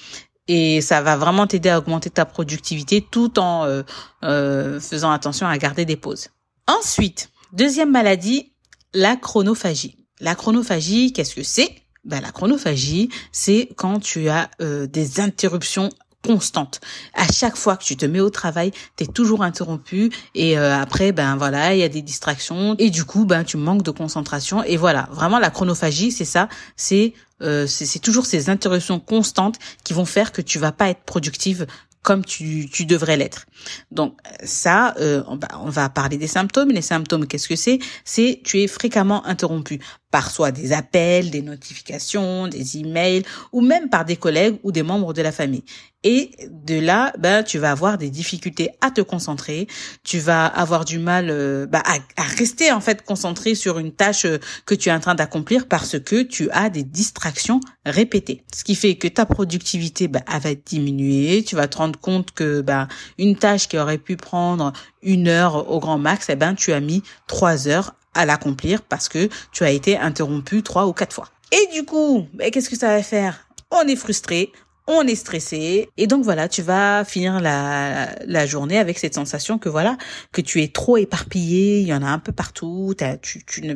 et 0.48 0.80
ça 0.80 1.02
va 1.02 1.16
vraiment 1.16 1.46
t'aider 1.46 1.70
à 1.70 1.78
augmenter 1.78 2.10
ta 2.10 2.24
productivité 2.24 3.00
tout 3.00 3.38
en 3.38 3.82
faisant 4.22 5.10
attention 5.10 5.46
à 5.46 5.56
garder 5.58 5.84
des 5.84 5.96
pauses. 5.96 6.28
Ensuite, 6.68 7.30
deuxième 7.52 7.90
maladie, 7.90 8.52
la 8.92 9.16
chronophagie. 9.16 9.96
La 10.20 10.34
chronophagie, 10.34 11.12
qu'est-ce 11.12 11.34
que 11.34 11.42
c'est? 11.42 11.85
Ben, 12.06 12.20
la 12.20 12.30
chronophagie, 12.30 13.10
c'est 13.32 13.68
quand 13.76 14.00
tu 14.00 14.28
as 14.28 14.48
euh, 14.62 14.86
des 14.86 15.20
interruptions 15.20 15.90
constantes. 16.22 16.80
À 17.14 17.30
chaque 17.32 17.56
fois 17.56 17.76
que 17.76 17.84
tu 17.84 17.96
te 17.96 18.06
mets 18.06 18.20
au 18.20 18.30
travail, 18.30 18.72
tu 18.96 19.04
es 19.04 19.06
toujours 19.06 19.42
interrompu 19.42 20.10
et 20.34 20.58
euh, 20.58 20.76
après 20.76 21.12
ben 21.12 21.36
voilà, 21.36 21.74
il 21.74 21.78
y 21.78 21.84
a 21.84 21.88
des 21.88 22.02
distractions 22.02 22.74
et 22.78 22.90
du 22.90 23.04
coup 23.04 23.26
ben 23.26 23.44
tu 23.44 23.56
manques 23.56 23.82
de 23.82 23.92
concentration 23.92 24.64
et 24.64 24.76
voilà, 24.76 25.08
vraiment 25.12 25.38
la 25.38 25.50
chronophagie, 25.50 26.10
c'est 26.10 26.24
ça, 26.24 26.48
c'est 26.74 27.12
euh, 27.42 27.66
c'est 27.66 28.00
toujours 28.00 28.26
ces 28.26 28.50
interruptions 28.50 28.98
constantes 28.98 29.58
qui 29.84 29.92
vont 29.92 30.06
faire 30.06 30.32
que 30.32 30.42
tu 30.42 30.58
vas 30.58 30.72
pas 30.72 30.88
être 30.88 31.02
productive 31.04 31.66
comme 32.02 32.24
tu, 32.24 32.68
tu 32.72 32.86
devrais 32.86 33.16
l'être. 33.16 33.46
Donc 33.90 34.16
ça, 34.44 34.94
on, 35.00 35.40
on 35.60 35.70
va 35.70 35.88
parler 35.88 36.16
des 36.18 36.28
symptômes. 36.28 36.70
Les 36.70 36.80
symptômes, 36.80 37.26
qu'est-ce 37.26 37.48
que 37.48 37.56
c'est? 37.56 37.80
C'est 38.04 38.42
tu 38.44 38.60
es 38.60 38.68
fréquemment 38.68 39.26
interrompu 39.26 39.80
par 40.10 40.30
soit 40.30 40.52
des 40.52 40.72
appels, 40.72 41.30
des 41.30 41.42
notifications, 41.42 42.48
des 42.48 42.78
emails, 42.78 43.24
ou 43.52 43.60
même 43.60 43.88
par 43.88 44.04
des 44.04 44.16
collègues 44.16 44.58
ou 44.62 44.72
des 44.72 44.82
membres 44.82 45.12
de 45.12 45.22
la 45.22 45.32
famille. 45.32 45.64
Et 46.08 46.30
de 46.48 46.78
là, 46.78 47.12
ben, 47.18 47.42
tu 47.42 47.58
vas 47.58 47.72
avoir 47.72 47.98
des 47.98 48.10
difficultés 48.10 48.70
à 48.80 48.92
te 48.92 49.00
concentrer, 49.00 49.66
tu 50.04 50.20
vas 50.20 50.46
avoir 50.46 50.84
du 50.84 51.00
mal 51.00 51.26
ben, 51.68 51.82
à, 51.84 51.96
à, 52.16 52.22
rester 52.22 52.70
en 52.70 52.80
fait 52.80 53.04
concentré 53.04 53.56
sur 53.56 53.80
une 53.80 53.90
tâche 53.90 54.24
euh, 54.24 54.38
que 54.66 54.76
tu 54.76 54.88
es 54.88 54.92
en 54.92 55.00
train 55.00 55.16
d'accomplir 55.16 55.66
parce 55.66 55.98
que 55.98 56.22
tu 56.22 56.48
as 56.52 56.70
des 56.70 56.84
distractions 56.84 57.58
répétées. 57.84 58.44
Ce 58.54 58.62
qui 58.62 58.76
fait 58.76 58.94
que 58.94 59.08
ta 59.08 59.26
productivité 59.26 60.06
ben, 60.06 60.22
elle 60.32 60.40
va 60.42 60.54
diminuer, 60.54 61.42
tu 61.42 61.56
vas 61.56 61.66
te 61.66 61.78
rendre 61.78 61.98
compte 61.98 62.30
que 62.30 62.60
ben, 62.60 62.86
une 63.18 63.36
tâche 63.36 63.66
qui 63.66 63.76
aurait 63.76 63.98
pu 63.98 64.16
prendre 64.16 64.72
une 65.02 65.26
heure 65.26 65.68
au 65.72 65.80
grand 65.80 65.98
max, 65.98 66.26
eh 66.28 66.36
ben, 66.36 66.54
tu 66.54 66.72
as 66.72 66.80
mis 66.80 67.02
trois 67.26 67.66
heures 67.66 67.95
à 68.16 68.26
l'accomplir 68.26 68.82
parce 68.82 69.08
que 69.08 69.28
tu 69.52 69.64
as 69.64 69.70
été 69.70 69.96
interrompu 69.96 70.62
trois 70.62 70.86
ou 70.86 70.92
quatre 70.92 71.14
fois. 71.14 71.28
Et 71.52 71.72
du 71.72 71.84
coup, 71.84 72.26
qu'est-ce 72.52 72.70
que 72.70 72.76
ça 72.76 72.88
va 72.88 73.02
faire? 73.02 73.48
On 73.70 73.86
est 73.86 73.96
frustré, 73.96 74.52
on 74.88 75.02
est 75.02 75.16
stressé 75.16 75.88
et 75.96 76.06
donc 76.06 76.24
voilà, 76.24 76.48
tu 76.48 76.62
vas 76.62 77.04
finir 77.04 77.40
la, 77.40 78.08
la 78.24 78.46
journée 78.46 78.78
avec 78.78 78.98
cette 78.98 79.14
sensation 79.14 79.58
que 79.58 79.68
voilà, 79.68 79.96
que 80.32 80.40
tu 80.40 80.62
es 80.62 80.68
trop 80.68 80.96
éparpillé, 80.96 81.80
il 81.80 81.86
y 81.88 81.94
en 81.94 82.02
a 82.02 82.08
un 82.08 82.20
peu 82.20 82.32
partout, 82.32 82.94
tu, 83.22 83.44
tu, 83.44 83.62
ne, 83.62 83.74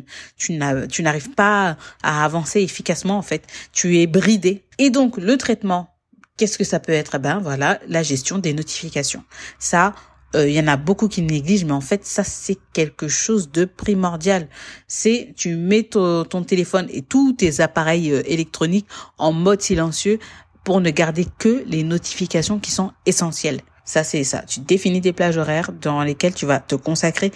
tu 0.86 1.02
n'arrives 1.02 1.30
pas 1.30 1.76
à 2.02 2.24
avancer 2.24 2.60
efficacement 2.60 3.18
en 3.18 3.22
fait, 3.22 3.44
tu 3.72 3.98
es 3.98 4.06
bridé. 4.06 4.64
Et 4.78 4.90
donc 4.90 5.16
le 5.16 5.36
traitement, 5.36 5.94
qu'est-ce 6.36 6.58
que 6.58 6.64
ça 6.64 6.80
peut 6.80 6.92
être? 6.92 7.18
Ben 7.18 7.38
voilà, 7.38 7.80
la 7.88 8.02
gestion 8.02 8.38
des 8.38 8.54
notifications. 8.54 9.24
Ça, 9.58 9.94
euh, 10.34 10.48
il 10.48 10.54
y 10.54 10.60
en 10.60 10.68
a 10.68 10.76
beaucoup 10.76 11.08
qui 11.08 11.22
négligent, 11.22 11.64
mais 11.64 11.72
en 11.72 11.80
fait, 11.80 12.04
ça, 12.04 12.24
c'est 12.24 12.58
quelque 12.72 13.08
chose 13.08 13.50
de 13.50 13.64
primordial. 13.64 14.48
C'est, 14.86 15.32
tu 15.36 15.56
mets 15.56 15.84
ton, 15.84 16.24
ton, 16.24 16.44
téléphone 16.44 16.86
et 16.90 17.02
tous 17.02 17.32
tes 17.32 17.60
appareils 17.60 18.12
euh, 18.12 18.22
électroniques 18.26 18.86
en 19.18 19.32
mode 19.32 19.60
silencieux 19.60 20.18
pour 20.62 20.80
ne 20.80 20.90
garder 20.90 21.26
que 21.38 21.64
les 21.66 21.82
notifications 21.82 22.58
qui 22.58 22.70
sont 22.70 22.92
essentielles. 23.06 23.60
Ça, 23.84 24.04
c'est 24.04 24.22
ça. 24.22 24.42
Tu 24.42 24.60
définis 24.60 25.00
des 25.00 25.12
plages 25.12 25.36
horaires 25.36 25.72
dans 25.72 26.02
lesquelles 26.02 26.34
tu 26.34 26.46
vas 26.46 26.60
te 26.60 26.76
consacrer 26.76 27.32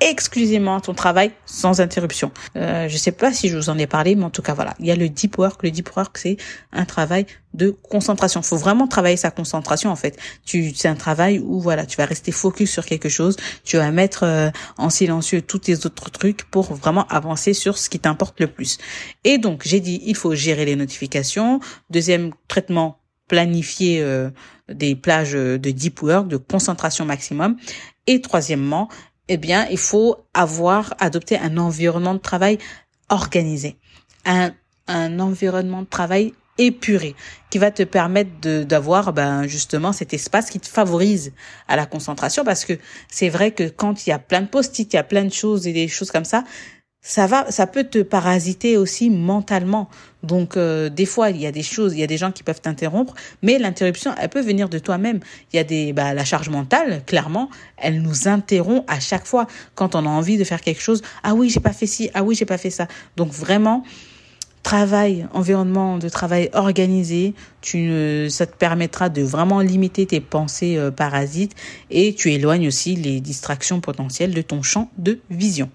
exclusivement 0.00 0.76
à 0.76 0.80
ton 0.80 0.94
travail 0.94 1.32
sans 1.44 1.80
interruption. 1.80 2.30
Euh, 2.56 2.88
je 2.88 2.96
sais 2.96 3.12
pas 3.12 3.32
si 3.32 3.48
je 3.48 3.56
vous 3.56 3.68
en 3.68 3.78
ai 3.78 3.86
parlé, 3.86 4.14
mais 4.14 4.24
en 4.24 4.30
tout 4.30 4.42
cas 4.42 4.54
voilà, 4.54 4.74
il 4.78 4.86
y 4.86 4.90
a 4.92 4.96
le 4.96 5.08
deep 5.08 5.38
work. 5.38 5.62
Le 5.62 5.70
deep 5.70 5.90
work, 5.96 6.18
c'est 6.18 6.36
un 6.72 6.84
travail 6.84 7.26
de 7.54 7.70
concentration. 7.70 8.42
Faut 8.42 8.56
vraiment 8.56 8.86
travailler 8.86 9.16
sa 9.16 9.30
concentration 9.30 9.90
en 9.90 9.96
fait. 9.96 10.16
Tu, 10.44 10.72
c'est 10.74 10.88
un 10.88 10.94
travail 10.94 11.40
où 11.40 11.60
voilà, 11.60 11.84
tu 11.84 11.96
vas 11.96 12.04
rester 12.04 12.30
focus 12.30 12.70
sur 12.70 12.86
quelque 12.86 13.08
chose. 13.08 13.36
Tu 13.64 13.76
vas 13.76 13.90
mettre 13.90 14.22
euh, 14.22 14.50
en 14.76 14.88
silencieux 14.88 15.42
tous 15.42 15.58
tes 15.58 15.74
autres 15.84 16.10
trucs 16.10 16.44
pour 16.44 16.74
vraiment 16.74 17.06
avancer 17.08 17.52
sur 17.52 17.76
ce 17.76 17.90
qui 17.90 17.98
t'importe 17.98 18.38
le 18.40 18.46
plus. 18.46 18.78
Et 19.24 19.38
donc 19.38 19.62
j'ai 19.64 19.80
dit, 19.80 20.00
il 20.04 20.14
faut 20.14 20.34
gérer 20.34 20.64
les 20.64 20.76
notifications. 20.76 21.58
Deuxième 21.90 22.32
traitement, 22.46 23.00
planifier 23.26 24.00
euh, 24.00 24.30
des 24.68 24.94
plages 24.94 25.32
de 25.32 25.56
deep 25.56 26.02
work, 26.02 26.28
de 26.28 26.36
concentration 26.36 27.04
maximum. 27.04 27.56
Et 28.06 28.22
troisièmement, 28.22 28.88
eh 29.28 29.36
bien, 29.36 29.66
il 29.70 29.78
faut 29.78 30.16
avoir 30.34 30.94
adopté 30.98 31.38
un 31.38 31.56
environnement 31.56 32.14
de 32.14 32.20
travail 32.20 32.58
organisé, 33.08 33.76
un, 34.24 34.52
un 34.86 35.20
environnement 35.20 35.82
de 35.82 35.86
travail 35.86 36.34
épuré 36.58 37.14
qui 37.50 37.58
va 37.58 37.70
te 37.70 37.84
permettre 37.84 38.64
d'avoir 38.64 39.12
ben 39.12 39.46
justement 39.46 39.92
cet 39.92 40.12
espace 40.12 40.50
qui 40.50 40.58
te 40.58 40.66
favorise 40.66 41.32
à 41.68 41.76
la 41.76 41.86
concentration. 41.86 42.44
Parce 42.44 42.64
que 42.64 42.74
c'est 43.08 43.28
vrai 43.28 43.52
que 43.52 43.68
quand 43.68 44.06
il 44.06 44.10
y 44.10 44.12
a 44.12 44.18
plein 44.18 44.42
de 44.42 44.48
post-it, 44.48 44.92
il 44.92 44.96
y 44.96 44.98
a 44.98 45.04
plein 45.04 45.24
de 45.24 45.32
choses 45.32 45.66
et 45.66 45.72
des 45.72 45.88
choses 45.88 46.10
comme 46.10 46.24
ça, 46.24 46.44
ça 47.00 47.26
va, 47.26 47.50
ça 47.50 47.66
peut 47.66 47.84
te 47.84 48.02
parasiter 48.02 48.76
aussi 48.76 49.08
mentalement. 49.08 49.88
Donc 50.22 50.56
euh, 50.56 50.88
des 50.88 51.06
fois, 51.06 51.30
il 51.30 51.38
y 51.40 51.46
a 51.46 51.52
des 51.52 51.62
choses, 51.62 51.94
il 51.94 52.00
y 52.00 52.02
a 52.02 52.06
des 52.06 52.16
gens 52.18 52.32
qui 52.32 52.42
peuvent 52.42 52.60
t'interrompre, 52.60 53.14
mais 53.42 53.58
l'interruption, 53.58 54.14
elle 54.20 54.28
peut 54.28 54.42
venir 54.42 54.68
de 54.68 54.78
toi-même. 54.78 55.20
Il 55.52 55.56
y 55.56 55.58
a 55.60 55.64
des, 55.64 55.92
bah, 55.92 56.12
la 56.12 56.24
charge 56.24 56.48
mentale, 56.48 57.02
clairement, 57.06 57.50
elle 57.76 58.02
nous 58.02 58.28
interrompt 58.28 58.84
à 58.88 59.00
chaque 59.00 59.26
fois 59.26 59.46
quand 59.74 59.94
on 59.94 60.04
a 60.06 60.08
envie 60.08 60.38
de 60.38 60.44
faire 60.44 60.60
quelque 60.60 60.82
chose. 60.82 61.02
Ah 61.22 61.34
oui, 61.34 61.50
j'ai 61.50 61.60
pas 61.60 61.72
fait 61.72 61.86
ci, 61.86 62.10
ah 62.14 62.24
oui, 62.24 62.34
j'ai 62.34 62.46
pas 62.46 62.58
fait 62.58 62.70
ça. 62.70 62.88
Donc 63.16 63.30
vraiment, 63.30 63.84
travail, 64.64 65.26
environnement 65.32 65.98
de 65.98 66.08
travail 66.08 66.50
organisé, 66.52 67.32
tu, 67.60 68.28
ça 68.28 68.44
te 68.44 68.56
permettra 68.56 69.08
de 69.08 69.22
vraiment 69.22 69.60
limiter 69.60 70.04
tes 70.04 70.20
pensées 70.20 70.76
euh, 70.76 70.90
parasites 70.90 71.54
et 71.90 72.12
tu 72.14 72.32
éloignes 72.32 72.66
aussi 72.66 72.96
les 72.96 73.20
distractions 73.20 73.80
potentielles 73.80 74.34
de 74.34 74.42
ton 74.42 74.62
champ 74.62 74.90
de 74.98 75.20
vision. 75.30 75.70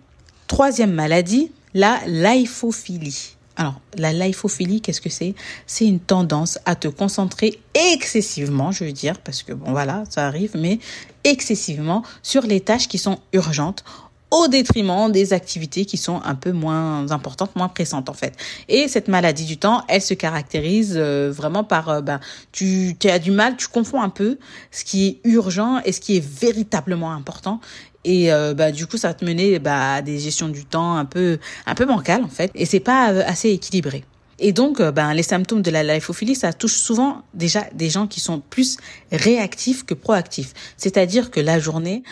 Troisième 0.54 0.94
maladie, 0.94 1.52
la 1.74 2.00
lipophilie. 2.06 3.38
Alors, 3.56 3.82
la 3.98 4.14
lipophilie, 4.14 4.82
qu'est-ce 4.82 5.02
que 5.02 5.10
c'est? 5.10 5.34
C'est 5.66 5.88
une 5.88 6.00
tendance 6.00 6.60
à 6.68 6.76
te 6.76 6.88
concentrer 6.88 7.60
excessivement, 7.74 8.72
je 8.72 8.84
veux 8.84 8.92
dire, 8.92 9.18
parce 9.18 9.42
que 9.42 9.52
bon 9.52 9.72
voilà, 9.72 10.04
ça 10.12 10.28
arrive, 10.28 10.52
mais 10.54 10.78
excessivement 11.24 12.04
sur 12.22 12.44
les 12.44 12.62
tâches 12.62 12.88
qui 12.88 13.00
sont 13.00 13.18
urgentes 13.34 13.84
au 14.30 14.48
détriment 14.48 15.12
des 15.12 15.34
activités 15.34 15.86
qui 15.86 15.98
sont 15.98 16.22
un 16.24 16.36
peu 16.36 16.52
moins 16.52 17.12
importantes, 17.12 17.56
moins 17.56 17.68
pressantes 17.68 18.10
en 18.10 18.14
fait. 18.14 18.36
Et 18.68 18.88
cette 18.88 19.08
maladie 19.08 19.46
du 19.46 19.58
temps, 19.58 19.84
elle 19.88 20.02
se 20.02 20.14
caractérise 20.14 20.94
euh, 20.98 21.32
vraiment 21.32 21.64
par, 21.64 21.90
euh, 21.90 22.02
ben, 22.02 22.20
tu 22.52 22.96
as 23.06 23.20
du 23.20 23.32
mal, 23.32 23.58
tu 23.58 23.68
confonds 23.68 24.02
un 24.02 24.10
peu 24.10 24.38
ce 24.72 24.84
qui 24.84 25.08
est 25.08 25.20
urgent 25.24 25.82
et 25.86 25.92
ce 25.92 26.00
qui 26.00 26.18
est 26.18 26.26
véritablement 26.26 27.12
important. 27.12 27.60
Et 28.06 28.32
euh, 28.34 28.54
bah 28.54 28.72
du 28.72 28.86
coup 28.86 28.98
ça 28.98 29.14
te 29.14 29.24
mener 29.24 29.60
bah, 29.60 29.96
à 29.96 30.02
des 30.02 30.20
gestions 30.20 30.50
du 30.50 30.66
temps 30.66 30.96
un 30.96 31.06
peu 31.06 31.40
un 31.66 31.76
peu 31.76 31.86
bancales 31.86 32.24
en 32.24 32.28
fait 32.30 32.52
et 32.54 32.66
c'est 32.66 32.82
pas 32.82 33.12
euh, 33.12 33.24
assez 33.26 33.50
équilibré. 33.50 34.04
Et 34.40 34.52
donc, 34.52 34.80
euh, 34.80 34.92
ben, 34.92 35.14
les 35.14 35.24
symptômes 35.24 35.62
de 35.62 35.72
la 35.72 35.84
lipophilie, 35.84 36.36
ça 36.36 36.54
touche 36.54 36.76
souvent 36.76 37.22
déjà 37.34 37.66
des 37.74 37.90
gens 37.90 38.08
qui 38.08 38.20
sont 38.20 38.40
plus 38.40 38.78
réactifs 39.12 39.86
que 39.86 39.94
proactifs. 39.94 40.54
C'est-à-dire 40.76 41.32
que 41.32 41.40
la 41.40 41.60
journée, 41.60 42.04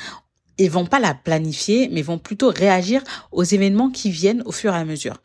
ils 0.58 0.70
vont 0.70 0.86
pas 0.86 1.00
la 1.00 1.14
planifier, 1.14 1.90
mais 1.92 2.02
vont 2.02 2.20
plutôt 2.20 2.50
réagir 2.50 3.02
aux 3.32 3.44
événements 3.44 3.90
qui 3.90 4.12
viennent 4.12 4.44
au 4.46 4.52
fur 4.52 4.74
et 4.74 4.78
à 4.78 4.86
mesure. 4.86 5.18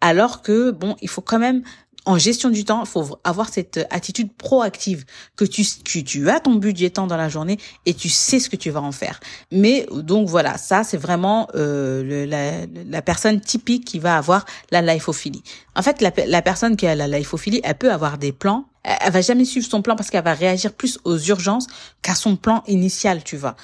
Alors 0.00 0.42
que, 0.42 0.70
bon, 0.70 0.96
il 1.02 1.08
faut 1.08 1.20
quand 1.20 1.38
même 1.38 1.62
en 2.04 2.18
gestion 2.18 2.50
du 2.50 2.64
temps, 2.64 2.84
faut 2.84 3.18
avoir 3.24 3.48
cette 3.48 3.86
attitude 3.90 4.32
proactive 4.32 5.04
que 5.36 5.44
tu, 5.44 5.64
tu, 6.04 6.30
as 6.30 6.40
ton 6.40 6.54
budget 6.54 6.90
temps 6.90 7.06
dans 7.06 7.16
la 7.16 7.28
journée 7.28 7.58
et 7.86 7.94
tu 7.94 8.08
sais 8.08 8.38
ce 8.40 8.50
que 8.50 8.56
tu 8.56 8.70
vas 8.70 8.82
en 8.82 8.92
faire. 8.92 9.20
Mais 9.50 9.86
donc 9.92 10.28
voilà, 10.28 10.58
ça 10.58 10.84
c'est 10.84 10.96
vraiment 10.96 11.48
euh, 11.54 12.26
la, 12.26 12.66
la, 12.66 13.02
personne 13.02 13.40
typique 13.40 13.84
qui 13.84 13.98
va 13.98 14.16
avoir 14.16 14.44
la 14.70 14.82
lipophilie. 14.82 15.42
En 15.74 15.82
fait, 15.82 16.02
la, 16.02 16.12
la 16.26 16.42
personne 16.42 16.76
qui 16.76 16.86
a 16.86 16.94
la 16.94 17.08
lipophilie, 17.08 17.60
elle 17.64 17.76
peut 17.76 17.92
avoir 17.92 18.18
des 18.18 18.32
plans, 18.32 18.66
elle, 18.82 19.12
va 19.12 19.20
jamais 19.22 19.44
suivre 19.44 19.66
son 19.66 19.80
plan 19.80 19.96
parce 19.96 20.10
qu'elle 20.10 20.24
va 20.24 20.34
réagir 20.34 20.72
plus 20.72 20.98
aux 21.04 21.18
urgences 21.18 21.66
qu'à 22.02 22.14
son 22.14 22.36
plan 22.36 22.62
initial, 22.66 23.24
tu 23.24 23.36
vois. 23.36 23.56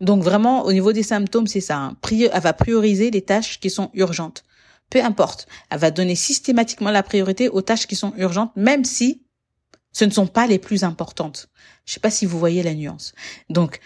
Donc 0.00 0.22
vraiment, 0.22 0.64
au 0.64 0.72
niveau 0.72 0.92
des 0.92 1.02
symptômes, 1.02 1.48
c'est 1.48 1.60
ça. 1.60 1.76
Hein. 1.76 1.96
Elle 2.10 2.40
va 2.40 2.52
prioriser 2.52 3.10
les 3.10 3.22
tâches 3.22 3.58
qui 3.58 3.70
sont 3.70 3.90
urgentes 3.94 4.44
peu 4.90 5.02
importe. 5.02 5.46
Elle 5.70 5.78
va 5.78 5.90
donner 5.90 6.14
systématiquement 6.14 6.90
la 6.90 7.02
priorité 7.02 7.48
aux 7.48 7.62
tâches 7.62 7.86
qui 7.86 7.96
sont 7.96 8.12
urgentes, 8.16 8.52
même 8.56 8.84
si 8.84 9.22
ce 9.92 10.04
ne 10.04 10.10
sont 10.10 10.26
pas 10.26 10.46
les 10.46 10.58
plus 10.58 10.84
importantes. 10.84 11.48
Je 11.84 11.94
sais 11.94 12.00
pas 12.00 12.10
si 12.10 12.26
vous 12.26 12.38
voyez 12.38 12.62
la 12.62 12.74
nuance. 12.74 13.14
Donc, 13.48 13.80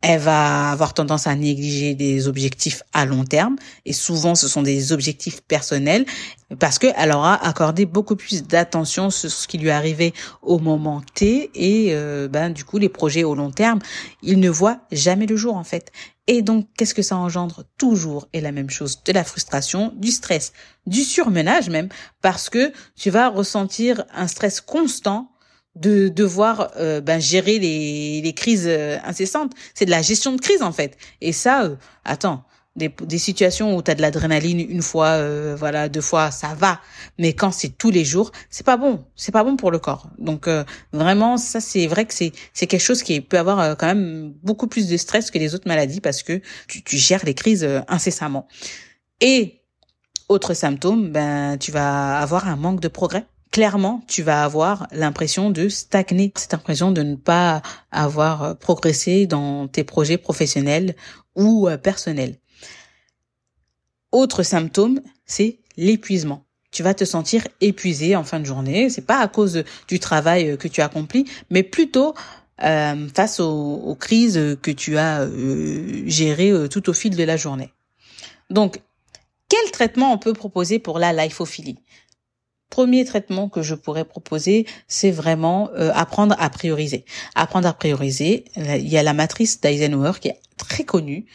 elle 0.00 0.20
va 0.20 0.70
avoir 0.70 0.94
tendance 0.94 1.26
à 1.26 1.34
négliger 1.34 1.94
des 1.94 2.28
objectifs 2.28 2.82
à 2.92 3.04
long 3.04 3.24
terme. 3.24 3.56
Et 3.84 3.92
souvent 3.92 4.34
ce 4.34 4.46
sont 4.46 4.62
des 4.62 4.92
objectifs 4.92 5.40
personnels 5.42 6.06
parce 6.60 6.78
qu'elle 6.78 7.12
aura 7.12 7.34
accordé 7.44 7.84
beaucoup 7.84 8.14
plus 8.14 8.44
d'attention 8.44 9.10
sur 9.10 9.30
ce 9.30 9.48
qui 9.48 9.58
lui 9.58 9.70
arrivait 9.70 10.12
au 10.42 10.58
moment 10.58 11.02
T. 11.14 11.50
Et 11.54 11.94
euh, 11.94 12.28
ben 12.28 12.50
du 12.50 12.64
coup 12.64 12.78
les 12.78 12.88
projets 12.88 13.24
au 13.24 13.34
long 13.34 13.50
terme 13.50 13.80
ils 14.22 14.38
ne 14.38 14.50
voient 14.50 14.80
jamais 14.92 15.26
le 15.26 15.36
jour 15.36 15.56
en 15.56 15.64
fait. 15.64 15.90
Et 16.28 16.42
donc 16.42 16.68
qu'est-ce 16.76 16.94
que 16.94 17.02
ça 17.02 17.16
engendre? 17.16 17.64
Toujours 17.76 18.28
et 18.32 18.40
la 18.40 18.52
même 18.52 18.70
chose 18.70 19.02
de 19.02 19.12
la 19.12 19.24
frustration 19.24 19.92
du 19.96 20.12
stress 20.12 20.52
du 20.86 21.02
surmenage 21.02 21.70
même 21.70 21.88
parce 22.22 22.50
que 22.50 22.72
tu 22.96 23.10
vas 23.10 23.28
ressentir 23.28 24.04
un 24.14 24.28
stress 24.28 24.60
constant 24.60 25.32
de 25.80 26.08
devoir 26.08 26.72
euh, 26.76 27.00
ben, 27.00 27.20
gérer 27.20 27.58
les, 27.58 28.20
les 28.20 28.32
crises 28.32 28.66
euh, 28.66 28.98
incessantes. 29.04 29.52
C'est 29.74 29.84
de 29.84 29.90
la 29.90 30.02
gestion 30.02 30.32
de 30.32 30.40
crise 30.40 30.62
en 30.62 30.72
fait. 30.72 30.96
Et 31.20 31.32
ça, 31.32 31.64
euh, 31.64 31.76
attends, 32.04 32.44
des, 32.76 32.92
des 33.02 33.18
situations 33.18 33.76
où 33.76 33.82
tu 33.82 33.90
as 33.90 33.94
de 33.94 34.02
l'adrénaline 34.02 34.60
une 34.60 34.82
fois, 34.82 35.18
voilà, 35.56 35.88
deux 35.88 36.00
fois, 36.00 36.30
ça 36.30 36.54
va. 36.54 36.80
Mais 37.18 37.32
quand 37.32 37.50
c'est 37.50 37.70
tous 37.70 37.90
les 37.90 38.04
jours, 38.04 38.30
c'est 38.50 38.64
pas 38.64 38.76
bon. 38.76 39.04
C'est 39.16 39.32
pas 39.32 39.42
bon 39.42 39.56
pour 39.56 39.72
le 39.72 39.80
corps. 39.80 40.08
Donc 40.18 40.48
vraiment, 40.92 41.38
ça 41.38 41.60
c'est 41.60 41.88
vrai 41.88 42.04
que 42.04 42.14
c'est 42.14 42.30
c'est 42.52 42.68
quelque 42.68 42.84
chose 42.84 43.02
qui 43.02 43.20
peut 43.20 43.38
avoir 43.38 43.76
quand 43.76 43.88
même 43.88 44.32
beaucoup 44.44 44.68
plus 44.68 44.86
de 44.86 44.96
stress 44.96 45.32
que 45.32 45.38
les 45.38 45.56
autres 45.56 45.66
maladies 45.66 46.00
parce 46.00 46.22
que 46.22 46.40
tu, 46.68 46.84
tu 46.84 46.98
gères 46.98 47.24
les 47.24 47.34
crises 47.34 47.68
incessamment. 47.88 48.46
Et 49.20 49.60
autre 50.28 50.54
symptôme, 50.54 51.10
ben 51.10 51.56
tu 51.58 51.72
vas 51.72 52.20
avoir 52.20 52.46
un 52.46 52.54
manque 52.54 52.78
de 52.78 52.88
progrès 52.88 53.26
clairement, 53.50 54.02
tu 54.06 54.22
vas 54.22 54.44
avoir 54.44 54.86
l'impression 54.92 55.50
de 55.50 55.68
stagner, 55.68 56.32
cette 56.36 56.54
impression 56.54 56.92
de 56.92 57.02
ne 57.02 57.16
pas 57.16 57.62
avoir 57.90 58.42
euh, 58.42 58.54
progressé 58.54 59.26
dans 59.26 59.68
tes 59.68 59.84
projets 59.84 60.18
professionnels 60.18 60.94
ou 61.34 61.68
euh, 61.68 61.76
personnels. 61.76 62.36
Autre 64.12 64.42
symptôme, 64.42 65.00
c'est 65.26 65.58
l'épuisement. 65.76 66.44
Tu 66.70 66.82
vas 66.82 66.94
te 66.94 67.04
sentir 67.04 67.46
épuisé 67.60 68.16
en 68.16 68.24
fin 68.24 68.40
de 68.40 68.44
journée. 68.44 68.90
C'est 68.90 69.06
pas 69.06 69.18
à 69.18 69.28
cause 69.28 69.64
du 69.86 69.98
travail 69.98 70.50
euh, 70.50 70.56
que 70.56 70.68
tu 70.68 70.80
accomplis, 70.80 71.24
mais 71.50 71.62
plutôt 71.62 72.14
face 73.14 73.38
aux, 73.38 73.96
crises 74.00 74.58
que 74.60 74.72
tu 74.72 74.98
as 74.98 75.28
gérées 76.06 76.68
tout 76.68 76.90
au 76.90 76.92
fil 76.92 77.14
de 77.14 77.22
la 77.22 77.36
journée. 77.36 77.72
Donc, 78.50 78.80
quel 79.48 79.70
traitement 79.70 80.12
on 80.12 80.18
peut 80.18 80.32
proposer 80.32 80.80
pour 80.80 80.98
la 80.98 81.12
lipophilie? 81.12 81.78
Premier 82.70 83.04
traitement 83.04 83.48
que 83.48 83.62
je 83.62 83.74
pourrais 83.74 84.04
proposer, 84.04 84.66
c'est 84.86 85.10
vraiment 85.10 85.70
euh, 85.74 85.90
apprendre 85.94 86.34
à 86.38 86.50
prioriser. 86.50 87.04
Apprendre 87.34 87.68
à 87.68 87.72
prioriser, 87.72 88.44
il 88.56 88.88
y 88.88 88.98
a 88.98 89.02
la 89.02 89.14
matrice 89.14 89.60
d'Eisenhower 89.60 90.12
qui 90.20 90.28
est 90.28 90.40
très 90.56 90.84
connue 90.84 91.26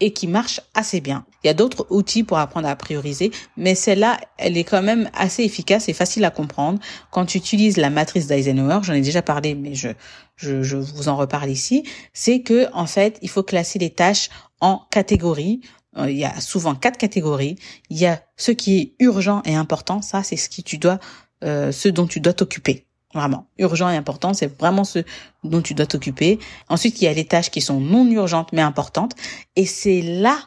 et 0.00 0.12
qui 0.12 0.26
marche 0.26 0.60
assez 0.74 1.00
bien. 1.00 1.24
Il 1.44 1.46
y 1.46 1.50
a 1.50 1.54
d'autres 1.54 1.86
outils 1.90 2.24
pour 2.24 2.38
apprendre 2.38 2.68
à 2.68 2.74
prioriser, 2.74 3.30
mais 3.56 3.74
celle-là, 3.74 4.18
elle 4.38 4.56
est 4.56 4.64
quand 4.64 4.82
même 4.82 5.10
assez 5.14 5.44
efficace 5.44 5.88
et 5.88 5.92
facile 5.92 6.24
à 6.24 6.30
comprendre. 6.30 6.80
Quand 7.10 7.26
tu 7.26 7.38
utilises 7.38 7.76
la 7.76 7.90
matrice 7.90 8.26
d'Eisenhower, 8.26 8.80
j'en 8.82 8.94
ai 8.94 9.02
déjà 9.02 9.22
parlé, 9.22 9.54
mais 9.54 9.74
je, 9.74 9.88
je, 10.36 10.62
je 10.62 10.76
vous 10.76 11.08
en 11.08 11.16
reparle 11.16 11.50
ici, 11.50 11.84
c'est 12.14 12.40
que 12.40 12.68
en 12.72 12.86
fait, 12.86 13.18
il 13.20 13.28
faut 13.28 13.42
classer 13.42 13.78
les 13.78 13.90
tâches 13.90 14.30
en 14.60 14.82
catégories. 14.90 15.60
Euh, 15.96 16.10
il 16.10 16.16
y 16.16 16.24
a 16.24 16.40
souvent 16.40 16.74
quatre 16.74 16.98
catégories. 16.98 17.56
Il 17.88 17.98
y 17.98 18.06
a 18.06 18.22
ce 18.36 18.52
qui 18.52 18.78
est 18.78 18.94
urgent 19.04 19.42
et 19.44 19.54
important. 19.54 20.02
Ça, 20.02 20.22
c'est 20.22 20.36
ce 20.36 20.48
qui 20.48 20.62
tu 20.62 20.78
dois, 20.78 20.98
euh, 21.44 21.72
ce 21.72 21.88
dont 21.88 22.06
tu 22.06 22.20
dois 22.20 22.32
t'occuper. 22.32 22.86
Vraiment, 23.12 23.48
urgent 23.58 23.90
et 23.90 23.96
important, 23.96 24.34
c'est 24.34 24.46
vraiment 24.60 24.84
ce 24.84 25.00
dont 25.42 25.62
tu 25.62 25.74
dois 25.74 25.86
t'occuper. 25.86 26.38
Ensuite, 26.68 27.02
il 27.02 27.06
y 27.06 27.08
a 27.08 27.12
les 27.12 27.24
tâches 27.24 27.50
qui 27.50 27.60
sont 27.60 27.80
non 27.80 28.08
urgentes 28.08 28.52
mais 28.52 28.62
importantes. 28.62 29.14
Et 29.56 29.66
c'est 29.66 30.00
là 30.00 30.38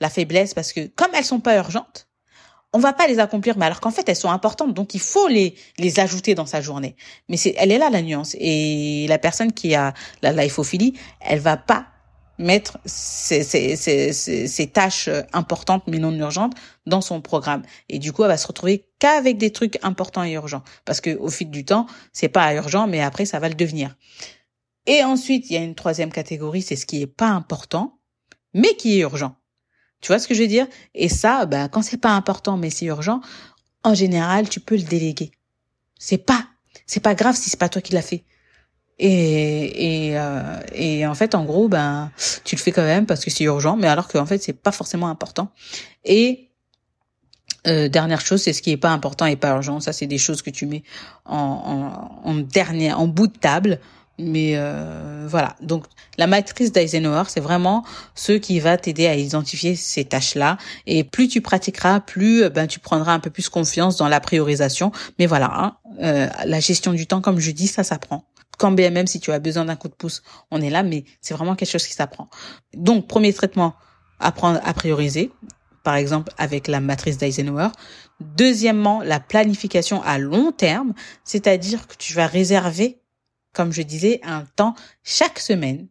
la 0.00 0.10
faiblesse 0.10 0.52
parce 0.52 0.72
que 0.72 0.88
comme 0.88 1.10
elles 1.14 1.24
sont 1.24 1.38
pas 1.38 1.56
urgentes, 1.56 2.08
on 2.72 2.80
va 2.80 2.92
pas 2.92 3.06
les 3.06 3.20
accomplir, 3.20 3.56
mais 3.56 3.66
alors 3.66 3.80
qu'en 3.80 3.92
fait 3.92 4.08
elles 4.08 4.16
sont 4.16 4.30
importantes, 4.30 4.74
donc 4.74 4.94
il 4.94 5.00
faut 5.00 5.28
les 5.28 5.54
les 5.78 6.00
ajouter 6.00 6.34
dans 6.34 6.46
sa 6.46 6.60
journée. 6.60 6.96
Mais 7.28 7.36
c'est, 7.36 7.54
elle 7.56 7.70
est 7.70 7.78
là 7.78 7.88
la 7.88 8.02
nuance. 8.02 8.34
Et 8.40 9.06
la 9.08 9.18
personne 9.18 9.52
qui 9.52 9.76
a 9.76 9.94
la 10.22 10.32
lifeophilie, 10.32 10.94
elle 11.20 11.38
va 11.38 11.56
pas 11.56 11.86
mettre 12.38 12.78
ces, 12.84 13.40
tâches 14.72 15.08
importantes 15.32 15.84
mais 15.86 15.98
non 15.98 16.12
urgentes 16.12 16.54
dans 16.86 17.00
son 17.00 17.20
programme. 17.20 17.62
Et 17.88 17.98
du 17.98 18.12
coup, 18.12 18.22
elle 18.22 18.28
va 18.28 18.36
se 18.36 18.46
retrouver 18.46 18.86
qu'avec 18.98 19.38
des 19.38 19.52
trucs 19.52 19.78
importants 19.82 20.24
et 20.24 20.32
urgents. 20.32 20.62
Parce 20.84 21.00
que 21.00 21.16
au 21.16 21.28
fil 21.28 21.50
du 21.50 21.64
temps, 21.64 21.86
c'est 22.12 22.28
pas 22.28 22.54
urgent, 22.54 22.86
mais 22.86 23.00
après, 23.00 23.24
ça 23.24 23.38
va 23.38 23.48
le 23.48 23.54
devenir. 23.54 23.96
Et 24.86 25.04
ensuite, 25.04 25.48
il 25.50 25.54
y 25.54 25.56
a 25.56 25.62
une 25.62 25.74
troisième 25.74 26.10
catégorie, 26.10 26.62
c'est 26.62 26.76
ce 26.76 26.86
qui 26.86 27.02
est 27.02 27.06
pas 27.06 27.28
important, 27.28 27.98
mais 28.54 28.74
qui 28.74 28.98
est 28.98 29.02
urgent. 29.02 29.36
Tu 30.00 30.08
vois 30.08 30.18
ce 30.18 30.26
que 30.26 30.34
je 30.34 30.42
veux 30.42 30.48
dire? 30.48 30.66
Et 30.94 31.08
ça, 31.08 31.46
ben, 31.46 31.68
quand 31.68 31.82
c'est 31.82 31.96
pas 31.96 32.10
important, 32.10 32.56
mais 32.56 32.70
c'est 32.70 32.86
urgent, 32.86 33.20
en 33.84 33.94
général, 33.94 34.48
tu 34.48 34.58
peux 34.58 34.76
le 34.76 34.82
déléguer. 34.82 35.30
C'est 35.98 36.18
pas, 36.18 36.48
c'est 36.86 37.00
pas 37.00 37.14
grave 37.14 37.36
si 37.36 37.50
c'est 37.50 37.58
pas 37.58 37.68
toi 37.68 37.80
qui 37.80 37.92
l'as 37.92 38.02
fait. 38.02 38.24
Et, 38.98 40.08
et, 40.08 40.18
euh, 40.18 40.60
et 40.74 41.06
en 41.06 41.14
fait, 41.14 41.34
en 41.34 41.44
gros, 41.44 41.68
ben, 41.68 42.10
tu 42.44 42.56
le 42.56 42.60
fais 42.60 42.72
quand 42.72 42.82
même 42.82 43.06
parce 43.06 43.24
que 43.24 43.30
c'est 43.30 43.44
urgent, 43.44 43.76
mais 43.76 43.88
alors 43.88 44.08
qu'en 44.08 44.26
fait, 44.26 44.42
c'est 44.42 44.52
pas 44.52 44.72
forcément 44.72 45.08
important. 45.08 45.50
Et 46.04 46.50
euh, 47.66 47.88
dernière 47.88 48.20
chose, 48.20 48.42
c'est 48.42 48.52
ce 48.52 48.62
qui 48.62 48.70
est 48.70 48.76
pas 48.76 48.90
important 48.90 49.26
et 49.26 49.36
pas 49.36 49.50
urgent. 49.50 49.80
Ça, 49.80 49.92
c'est 49.92 50.06
des 50.06 50.18
choses 50.18 50.42
que 50.42 50.50
tu 50.50 50.66
mets 50.66 50.82
en, 51.24 52.20
en, 52.24 52.30
en 52.30 52.34
dernier, 52.34 52.92
en 52.92 53.06
bout 53.06 53.28
de 53.28 53.36
table. 53.36 53.80
Mais 54.18 54.52
euh, 54.56 55.26
voilà. 55.26 55.56
Donc 55.62 55.84
la 56.18 56.26
matrice 56.26 56.70
d'Eisenhower, 56.70 57.24
c'est 57.28 57.40
vraiment 57.40 57.84
ce 58.14 58.32
qui 58.32 58.60
va 58.60 58.76
t'aider 58.76 59.06
à 59.06 59.16
identifier 59.16 59.74
ces 59.74 60.04
tâches-là. 60.04 60.58
Et 60.86 61.02
plus 61.02 61.28
tu 61.28 61.40
pratiqueras, 61.40 62.00
plus 62.00 62.48
ben 62.50 62.66
tu 62.66 62.78
prendras 62.78 63.14
un 63.14 63.20
peu 63.20 63.30
plus 63.30 63.48
confiance 63.48 63.96
dans 63.96 64.08
la 64.08 64.20
priorisation. 64.20 64.92
Mais 65.18 65.26
voilà, 65.26 65.50
hein, 65.54 65.76
euh, 66.02 66.28
la 66.44 66.60
gestion 66.60 66.92
du 66.92 67.06
temps, 67.06 67.20
comme 67.20 67.40
je 67.40 67.50
dis, 67.52 67.66
ça 67.66 67.84
s'apprend 67.84 68.24
quand 68.58 68.70
même 68.70 69.06
si 69.06 69.20
tu 69.20 69.32
as 69.32 69.38
besoin 69.38 69.64
d'un 69.64 69.76
coup 69.76 69.88
de 69.88 69.94
pouce, 69.94 70.22
on 70.50 70.60
est 70.60 70.70
là, 70.70 70.82
mais 70.82 71.04
c'est 71.20 71.34
vraiment 71.34 71.54
quelque 71.54 71.70
chose 71.70 71.86
qui 71.86 71.94
s'apprend. 71.94 72.28
Donc, 72.74 73.08
premier 73.08 73.32
traitement, 73.32 73.74
apprendre 74.20 74.60
à 74.64 74.72
prioriser, 74.72 75.30
par 75.82 75.96
exemple 75.96 76.32
avec 76.38 76.68
la 76.68 76.80
matrice 76.80 77.18
d'Eisenhower. 77.18 77.68
Deuxièmement, 78.20 79.02
la 79.02 79.20
planification 79.20 80.02
à 80.02 80.18
long 80.18 80.52
terme, 80.52 80.94
c'est-à-dire 81.24 81.86
que 81.86 81.96
tu 81.96 82.14
vas 82.14 82.26
réserver, 82.26 83.00
comme 83.52 83.72
je 83.72 83.82
disais, 83.82 84.20
un 84.22 84.44
temps 84.56 84.74
chaque 85.02 85.38
semaine 85.38 85.88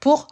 pour 0.00 0.26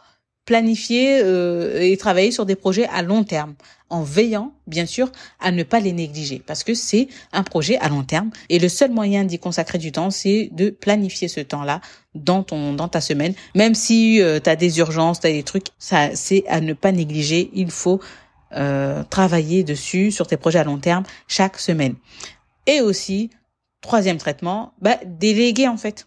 planifier 0.44 1.20
euh, 1.22 1.80
et 1.80 1.96
travailler 1.96 2.32
sur 2.32 2.46
des 2.46 2.56
projets 2.56 2.86
à 2.88 3.02
long 3.02 3.24
terme 3.24 3.54
en 3.88 4.02
veillant, 4.02 4.52
bien 4.66 4.86
sûr, 4.86 5.10
à 5.40 5.50
ne 5.50 5.62
pas 5.64 5.80
les 5.80 5.92
négliger 5.92 6.42
parce 6.44 6.62
que 6.62 6.74
c'est 6.74 7.08
un 7.32 7.42
projet 7.42 7.76
à 7.78 7.88
long 7.88 8.04
terme 8.04 8.30
et 8.48 8.58
le 8.58 8.68
seul 8.68 8.90
moyen 8.90 9.24
d'y 9.24 9.38
consacrer 9.38 9.78
du 9.78 9.90
temps, 9.92 10.10
c'est 10.10 10.48
de 10.52 10.70
planifier 10.70 11.28
ce 11.28 11.40
temps-là 11.40 11.80
dans 12.14 12.42
ton 12.42 12.72
dans 12.72 12.88
ta 12.88 13.00
semaine. 13.00 13.34
Même 13.54 13.74
si 13.74 14.22
euh, 14.22 14.38
tu 14.42 14.48
as 14.48 14.56
des 14.56 14.78
urgences, 14.78 15.20
tu 15.20 15.26
as 15.26 15.32
des 15.32 15.42
trucs, 15.42 15.66
ça 15.78 16.14
c'est 16.14 16.44
à 16.48 16.60
ne 16.60 16.72
pas 16.72 16.92
négliger. 16.92 17.50
Il 17.52 17.70
faut 17.70 18.00
euh, 18.52 19.02
travailler 19.10 19.62
dessus 19.62 20.10
sur 20.10 20.26
tes 20.26 20.36
projets 20.36 20.58
à 20.58 20.64
long 20.64 20.78
terme 20.78 21.04
chaque 21.28 21.58
semaine. 21.58 21.94
Et 22.66 22.80
aussi, 22.80 23.30
troisième 23.80 24.18
traitement, 24.18 24.72
bah, 24.80 24.98
déléguer 25.04 25.68
en 25.68 25.76
fait 25.76 26.06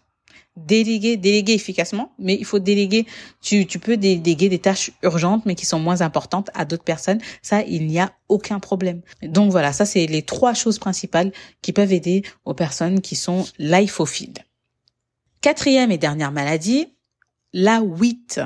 déléguer, 0.56 1.16
déléguer 1.16 1.54
efficacement, 1.54 2.12
mais 2.18 2.34
il 2.34 2.44
faut 2.44 2.58
déléguer, 2.58 3.06
tu, 3.40 3.66
peux 3.66 3.96
déléguer 3.96 4.48
des 4.48 4.58
tâches 4.58 4.92
urgentes, 5.02 5.44
mais 5.46 5.54
qui 5.54 5.66
sont 5.66 5.80
moins 5.80 6.00
importantes 6.00 6.50
à 6.54 6.64
d'autres 6.64 6.84
personnes. 6.84 7.20
Ça, 7.42 7.62
il 7.62 7.86
n'y 7.86 7.98
a 7.98 8.12
aucun 8.28 8.60
problème. 8.60 9.00
Donc 9.22 9.50
voilà, 9.50 9.72
ça, 9.72 9.84
c'est 9.84 10.06
les 10.06 10.22
trois 10.22 10.54
choses 10.54 10.78
principales 10.78 11.32
qui 11.62 11.72
peuvent 11.72 11.92
aider 11.92 12.22
aux 12.44 12.54
personnes 12.54 13.00
qui 13.00 13.16
sont 13.16 13.46
lifophiles. 13.58 14.34
Quatrième 15.40 15.90
et 15.90 15.98
dernière 15.98 16.32
maladie, 16.32 16.86
la 17.52 17.82
WIT. 17.82 18.40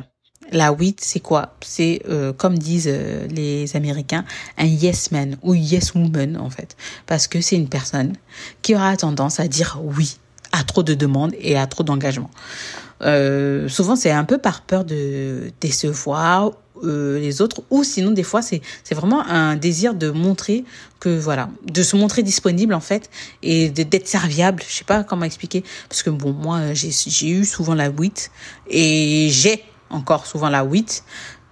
La 0.51 0.73
WIT, 0.73 0.97
c'est 1.01 1.21
quoi? 1.21 1.57
C'est, 1.61 2.01
euh, 2.09 2.33
comme 2.33 2.59
disent 2.59 2.89
euh, 2.89 3.27
les 3.27 3.77
Américains, 3.77 4.25
un 4.57 4.65
yes 4.65 5.11
man 5.11 5.37
ou 5.43 5.55
yes 5.55 5.95
woman, 5.95 6.39
en 6.39 6.49
fait. 6.49 6.77
Parce 7.07 7.27
que 7.27 7.43
c'est 7.43 7.57
une 7.57 7.69
personne 7.69 8.15
qui 8.63 8.75
aura 8.75 8.97
tendance 8.97 9.41
à 9.41 9.49
dire 9.49 9.79
oui 9.83 10.17
à 10.53 10.63
trop 10.65 10.83
de 10.83 10.95
demandes 10.95 11.35
et 11.41 11.57
à 11.57 11.67
trop 11.67 11.83
d'engagement. 11.83 12.31
Euh, 13.03 13.69
souvent, 13.69 13.97
c'est 13.97 14.11
un 14.11 14.25
peu 14.25 14.39
par 14.39 14.63
peur 14.63 14.85
de 14.85 15.53
décevoir 15.61 16.53
euh, 16.85 17.19
les 17.19 17.41
autres, 17.41 17.63
ou 17.71 17.83
sinon 17.83 18.13
des 18.13 18.23
fois 18.23 18.41
c'est 18.41 18.63
vraiment 18.93 19.27
un 19.27 19.57
désir 19.57 19.95
de 19.95 20.11
montrer 20.11 20.65
que 21.01 21.09
voilà, 21.09 21.49
de 21.65 21.83
se 21.83 21.97
montrer 21.97 22.23
disponible 22.23 22.73
en 22.73 22.81
fait 22.81 23.11
et 23.43 23.71
d'être 23.71 24.07
serviable. 24.07 24.63
Je 24.67 24.75
sais 24.75 24.85
pas 24.85 25.03
comment 25.03 25.25
expliquer 25.25 25.65
parce 25.89 26.05
que 26.05 26.11
bon 26.11 26.33
moi 26.33 26.75
j'ai 26.75 27.29
eu 27.29 27.45
souvent 27.45 27.75
la 27.75 27.89
8 27.89 28.31
et 28.71 29.29
j'ai 29.31 29.65
encore 29.91 30.27
souvent 30.27 30.49
la 30.49 30.63
8 30.63 31.03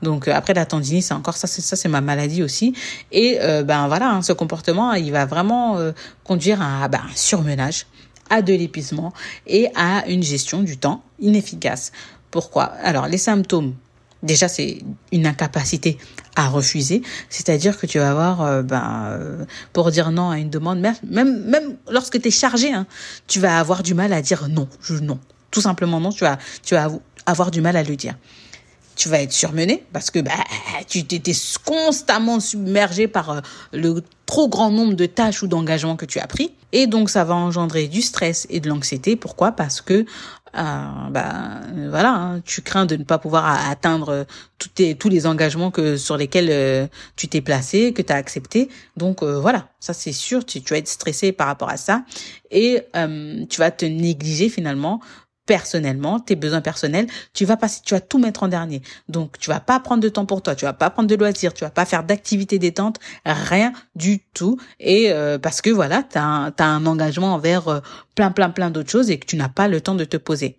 donc 0.02 0.28
après 0.28 0.54
la 0.54 0.66
tendinite, 0.66 1.04
c'est 1.04 1.14
encore 1.14 1.36
ça, 1.36 1.46
c'est 1.46 1.62
ça, 1.62 1.74
c'est 1.74 1.88
ma 1.88 2.00
maladie 2.00 2.42
aussi. 2.42 2.74
Et 3.12 3.38
euh, 3.40 3.62
ben 3.62 3.88
voilà, 3.88 4.10
hein, 4.10 4.22
ce 4.22 4.32
comportement, 4.32 4.92
il 4.92 5.10
va 5.10 5.24
vraiment 5.26 5.78
euh, 5.78 5.92
conduire 6.22 6.60
à 6.60 6.86
ben, 6.88 7.00
un 7.00 7.16
surmenage 7.16 7.86
à 8.30 8.42
de 8.42 8.52
l'épuisement 8.52 9.12
et 9.46 9.68
à 9.74 10.06
une 10.08 10.22
gestion 10.22 10.62
du 10.62 10.76
temps 10.78 11.02
inefficace. 11.20 11.92
Pourquoi? 12.30 12.64
Alors 12.64 13.06
les 13.06 13.18
symptômes, 13.18 13.74
déjà 14.22 14.48
c'est 14.48 14.78
une 15.12 15.26
incapacité 15.26 15.98
à 16.34 16.48
refuser, 16.48 17.02
c'est-à-dire 17.30 17.78
que 17.78 17.86
tu 17.86 17.98
vas 17.98 18.10
avoir, 18.10 18.42
euh, 18.42 18.62
ben, 18.62 19.06
euh, 19.08 19.44
pour 19.72 19.90
dire 19.90 20.10
non 20.10 20.30
à 20.30 20.38
une 20.38 20.50
demande, 20.50 20.78
même 20.78 21.44
même, 21.44 21.76
lorsque 21.90 22.20
tu 22.20 22.28
es 22.28 22.30
chargé, 22.30 22.72
hein, 22.72 22.86
tu 23.26 23.40
vas 23.40 23.58
avoir 23.58 23.82
du 23.82 23.94
mal 23.94 24.12
à 24.12 24.20
dire 24.22 24.48
non, 24.48 24.68
je, 24.82 24.94
non, 24.94 25.18
tout 25.50 25.60
simplement 25.60 26.00
non, 26.00 26.10
tu 26.10 26.24
vas 26.24 26.38
tu 26.62 26.74
vas 26.74 26.90
avoir 27.26 27.50
du 27.50 27.60
mal 27.60 27.76
à 27.76 27.82
le 27.82 27.96
dire 27.96 28.14
tu 28.96 29.08
vas 29.10 29.20
être 29.20 29.32
surmené 29.32 29.84
parce 29.92 30.10
que 30.10 30.18
bah, 30.18 30.32
tu 30.88 31.04
t'étais 31.04 31.34
constamment 31.64 32.40
submergé 32.40 33.06
par 33.06 33.30
euh, 33.30 33.40
le 33.72 34.02
trop 34.24 34.48
grand 34.48 34.70
nombre 34.70 34.94
de 34.94 35.06
tâches 35.06 35.42
ou 35.42 35.46
d'engagements 35.46 35.96
que 35.96 36.06
tu 36.06 36.18
as 36.18 36.26
pris. 36.26 36.52
Et 36.72 36.86
donc, 36.86 37.10
ça 37.10 37.22
va 37.22 37.34
engendrer 37.34 37.86
du 37.86 38.02
stress 38.02 38.46
et 38.50 38.58
de 38.58 38.68
l'anxiété. 38.68 39.14
Pourquoi? 39.14 39.52
Parce 39.52 39.80
que 39.80 40.04
euh, 40.56 40.84
bah, 41.10 41.60
voilà, 41.90 42.14
hein, 42.14 42.40
tu 42.44 42.62
crains 42.62 42.86
de 42.86 42.96
ne 42.96 43.04
pas 43.04 43.18
pouvoir 43.18 43.70
atteindre 43.70 44.26
tous 44.98 45.08
les 45.10 45.26
engagements 45.26 45.70
que 45.70 45.98
sur 45.98 46.16
lesquels 46.16 46.48
euh, 46.50 46.86
tu 47.14 47.28
t'es 47.28 47.42
placé, 47.42 47.92
que 47.92 48.00
tu 48.00 48.12
as 48.12 48.16
accepté. 48.16 48.70
Donc 48.96 49.22
voilà, 49.22 49.68
ça 49.80 49.92
c'est 49.92 50.12
sûr, 50.12 50.46
tu 50.46 50.60
vas 50.70 50.78
être 50.78 50.88
stressé 50.88 51.32
par 51.32 51.46
rapport 51.46 51.68
à 51.68 51.76
ça 51.76 52.04
et 52.50 52.80
tu 52.94 53.58
vas 53.58 53.70
te 53.70 53.84
négliger 53.84 54.48
finalement 54.48 55.00
personnellement, 55.46 56.20
tes 56.20 56.36
besoins 56.36 56.60
personnels, 56.60 57.06
tu 57.32 57.44
vas 57.44 57.56
passer, 57.56 57.80
tu 57.84 57.94
vas 57.94 58.00
tout 58.00 58.18
mettre 58.18 58.42
en 58.42 58.48
dernier. 58.48 58.82
Donc, 59.08 59.38
tu 59.38 59.48
vas 59.48 59.60
pas 59.60 59.80
prendre 59.80 60.02
de 60.02 60.08
temps 60.08 60.26
pour 60.26 60.42
toi, 60.42 60.54
tu 60.54 60.64
vas 60.64 60.72
pas 60.72 60.90
prendre 60.90 61.08
de 61.08 61.14
loisirs, 61.14 61.54
tu 61.54 61.64
vas 61.64 61.70
pas 61.70 61.84
faire 61.84 62.04
d'activités 62.04 62.58
détente, 62.58 62.98
rien 63.24 63.72
du 63.94 64.20
tout. 64.34 64.58
Et 64.80 65.12
euh, 65.12 65.38
parce 65.38 65.62
que 65.62 65.70
voilà, 65.70 66.02
tu 66.02 66.18
as, 66.18 66.52
un 66.58 66.86
engagement 66.86 67.34
envers 67.34 67.68
euh, 67.68 67.80
plein, 68.14 68.30
plein, 68.30 68.50
plein 68.50 68.70
d'autres 68.70 68.90
choses 68.90 69.10
et 69.10 69.18
que 69.18 69.26
tu 69.26 69.36
n'as 69.36 69.48
pas 69.48 69.68
le 69.68 69.80
temps 69.80 69.94
de 69.94 70.04
te 70.04 70.16
poser. 70.16 70.58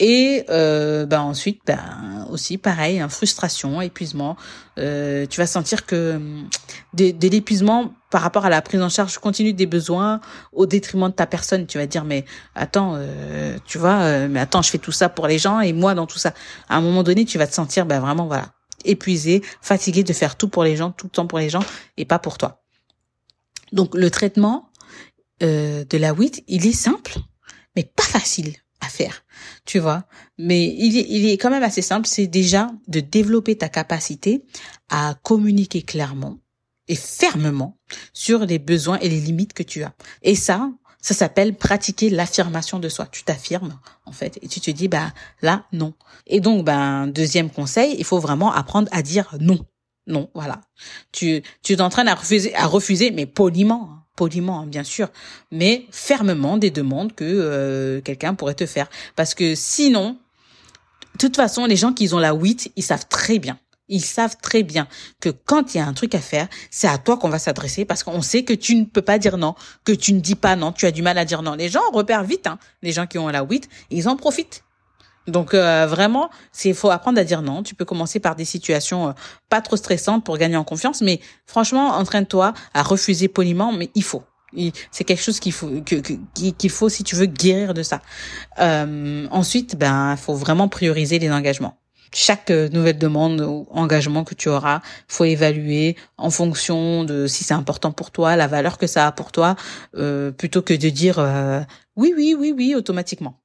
Et 0.00 0.44
euh, 0.50 1.06
ben 1.06 1.20
ensuite, 1.20 1.60
ben 1.66 2.26
aussi 2.30 2.58
pareil, 2.58 3.00
hein, 3.00 3.08
frustration, 3.08 3.80
épuisement. 3.80 4.36
Euh, 4.78 5.24
tu 5.26 5.40
vas 5.40 5.46
sentir 5.46 5.86
que 5.86 6.16
hum, 6.16 6.48
de, 6.94 7.28
l'épuisement 7.28 7.94
par 8.10 8.22
rapport 8.22 8.44
à 8.44 8.50
la 8.50 8.60
prise 8.60 8.82
en 8.82 8.88
charge 8.88 9.18
continue 9.18 9.52
des 9.52 9.66
besoins 9.66 10.20
au 10.52 10.66
détriment 10.66 11.08
de 11.08 11.14
ta 11.14 11.26
personne. 11.26 11.66
Tu 11.66 11.78
vas 11.78 11.86
dire 11.86 12.04
mais 12.04 12.24
attends, 12.56 12.94
euh, 12.96 13.56
tu 13.64 13.78
vois, 13.78 14.00
euh, 14.00 14.28
mais 14.28 14.40
attends, 14.40 14.62
je 14.62 14.70
fais 14.70 14.78
tout 14.78 14.92
ça 14.92 15.08
pour 15.08 15.28
les 15.28 15.38
gens 15.38 15.60
et 15.60 15.72
moi 15.72 15.94
dans 15.94 16.06
tout 16.06 16.18
ça. 16.18 16.34
À 16.68 16.76
un 16.76 16.80
moment 16.80 17.04
donné, 17.04 17.24
tu 17.24 17.38
vas 17.38 17.46
te 17.46 17.54
sentir 17.54 17.86
ben 17.86 18.00
vraiment 18.00 18.26
voilà 18.26 18.52
épuisé, 18.84 19.42
fatigué 19.62 20.02
de 20.02 20.12
faire 20.12 20.36
tout 20.36 20.48
pour 20.48 20.64
les 20.64 20.76
gens, 20.76 20.90
tout 20.90 21.06
le 21.06 21.10
temps 21.10 21.26
pour 21.26 21.38
les 21.38 21.48
gens 21.48 21.64
et 21.96 22.04
pas 22.04 22.18
pour 22.18 22.36
toi. 22.36 22.62
Donc 23.72 23.94
le 23.94 24.10
traitement 24.10 24.70
de 25.40 25.98
la 25.98 26.12
WIT, 26.14 26.44
il 26.48 26.66
est 26.66 26.72
simple, 26.72 27.16
mais 27.76 27.84
pas 27.84 28.02
facile 28.02 28.54
faire, 28.88 29.24
tu 29.64 29.78
vois. 29.78 30.04
Mais 30.38 30.74
il 30.78 30.98
est, 30.98 31.06
il 31.08 31.26
est 31.26 31.38
quand 31.38 31.50
même 31.50 31.62
assez 31.62 31.82
simple, 31.82 32.06
c'est 32.06 32.26
déjà 32.26 32.70
de 32.88 33.00
développer 33.00 33.56
ta 33.56 33.68
capacité 33.68 34.44
à 34.88 35.14
communiquer 35.22 35.82
clairement 35.82 36.38
et 36.88 36.96
fermement 36.96 37.78
sur 38.12 38.44
les 38.44 38.58
besoins 38.58 38.98
et 38.98 39.08
les 39.08 39.20
limites 39.20 39.52
que 39.52 39.62
tu 39.62 39.82
as. 39.82 39.94
Et 40.22 40.34
ça, 40.34 40.70
ça 41.00 41.14
s'appelle 41.14 41.54
pratiquer 41.54 42.08
l'affirmation 42.10 42.78
de 42.78 42.88
soi. 42.88 43.06
Tu 43.10 43.24
t'affirmes, 43.24 43.78
en 44.06 44.12
fait, 44.12 44.38
et 44.42 44.48
tu 44.48 44.60
te 44.60 44.70
dis, 44.70 44.88
bah, 44.88 45.12
là, 45.42 45.66
non. 45.72 45.94
Et 46.26 46.40
donc, 46.40 46.64
ben, 46.64 47.06
deuxième 47.06 47.50
conseil, 47.50 47.94
il 47.98 48.04
faut 48.04 48.20
vraiment 48.20 48.52
apprendre 48.52 48.88
à 48.90 49.02
dire 49.02 49.36
non. 49.38 49.58
Non, 50.06 50.30
voilà. 50.34 50.60
Tu, 51.12 51.42
tu 51.62 51.76
t'entraînes 51.76 52.08
à 52.08 52.14
refuser, 52.14 52.54
à 52.54 52.66
refuser, 52.66 53.10
mais 53.10 53.26
poliment, 53.26 53.90
hein. 53.90 54.03
Poliment, 54.16 54.60
hein, 54.60 54.66
bien 54.66 54.84
sûr, 54.84 55.08
mais 55.50 55.86
fermement 55.90 56.56
des 56.56 56.70
demandes 56.70 57.14
que 57.14 57.24
euh, 57.24 58.00
quelqu'un 58.00 58.34
pourrait 58.34 58.54
te 58.54 58.66
faire. 58.66 58.88
Parce 59.16 59.34
que 59.34 59.54
sinon, 59.54 60.18
de 61.14 61.18
toute 61.18 61.36
façon, 61.36 61.66
les 61.66 61.76
gens 61.76 61.92
qui 61.92 62.12
ont 62.14 62.18
la 62.18 62.32
8, 62.32 62.72
ils 62.76 62.82
savent 62.82 63.06
très 63.08 63.38
bien 63.38 63.58
ils 63.88 64.04
savent 64.04 64.36
très 64.40 64.62
bien 64.62 64.88
que 65.20 65.28
quand 65.28 65.74
il 65.74 65.78
y 65.78 65.80
a 65.80 65.86
un 65.86 65.92
truc 65.92 66.14
à 66.14 66.20
faire, 66.20 66.48
c'est 66.70 66.88
à 66.88 66.98
toi 66.98 67.16
qu'on 67.16 67.28
va 67.28 67.38
s'adresser 67.38 67.84
parce 67.84 68.02
qu'on 68.02 68.22
sait 68.22 68.42
que 68.42 68.54
tu 68.54 68.74
ne 68.74 68.84
peux 68.84 69.02
pas 69.02 69.18
dire 69.18 69.36
non, 69.36 69.54
que 69.84 69.92
tu 69.92 70.12
ne 70.12 70.20
dis 70.20 70.34
pas 70.34 70.56
non, 70.56 70.72
tu 70.72 70.86
as 70.86 70.90
du 70.90 71.02
mal 71.02 71.18
à 71.18 71.24
dire 71.24 71.42
non. 71.42 71.54
Les 71.54 71.68
gens 71.68 71.82
repèrent 71.92 72.24
vite, 72.24 72.46
hein. 72.46 72.58
les 72.82 72.92
gens 72.92 73.06
qui 73.06 73.18
ont 73.18 73.28
la 73.28 73.42
8, 73.42 73.68
ils 73.90 74.08
en 74.08 74.16
profitent. 74.16 74.63
Donc 75.26 75.54
euh, 75.54 75.86
vraiment, 75.86 76.30
c'est 76.52 76.72
faut 76.72 76.90
apprendre 76.90 77.18
à 77.18 77.24
dire 77.24 77.42
non. 77.42 77.62
Tu 77.62 77.74
peux 77.74 77.84
commencer 77.84 78.20
par 78.20 78.36
des 78.36 78.44
situations 78.44 79.08
euh, 79.08 79.12
pas 79.48 79.60
trop 79.60 79.76
stressantes 79.76 80.24
pour 80.24 80.38
gagner 80.38 80.56
en 80.56 80.64
confiance, 80.64 81.00
mais 81.00 81.20
franchement, 81.46 81.88
entraîne-toi 81.96 82.54
à 82.74 82.82
refuser 82.82 83.28
poliment, 83.28 83.72
mais 83.72 83.90
il 83.94 84.02
faut. 84.02 84.22
C'est 84.92 85.02
quelque 85.02 85.22
chose 85.22 85.40
qu'il 85.40 85.52
faut 85.52 85.68
qu'il 85.82 86.70
faut 86.70 86.88
si 86.88 87.02
tu 87.02 87.16
veux 87.16 87.26
guérir 87.26 87.74
de 87.74 87.82
ça. 87.82 88.00
Euh, 88.60 89.26
ensuite, 89.32 89.76
ben, 89.76 90.16
faut 90.16 90.34
vraiment 90.34 90.68
prioriser 90.68 91.18
les 91.18 91.30
engagements 91.30 91.76
chaque 92.14 92.50
euh, 92.50 92.68
nouvelle 92.70 92.98
demande 92.98 93.40
ou 93.40 93.66
engagement 93.70 94.24
que 94.24 94.34
tu 94.34 94.48
auras, 94.48 94.80
faut 95.08 95.24
évaluer 95.24 95.96
en 96.16 96.30
fonction 96.30 97.04
de 97.04 97.26
si 97.26 97.44
c'est 97.44 97.54
important 97.54 97.92
pour 97.92 98.10
toi, 98.10 98.36
la 98.36 98.46
valeur 98.46 98.78
que 98.78 98.86
ça 98.86 99.06
a 99.06 99.12
pour 99.12 99.32
toi, 99.32 99.56
euh, 99.96 100.30
plutôt 100.30 100.62
que 100.62 100.74
de 100.74 100.88
dire 100.88 101.18
euh, 101.18 101.60
oui, 101.96 102.14
oui, 102.16 102.34
oui, 102.38 102.54
oui 102.56 102.74
automatiquement. 102.74 103.40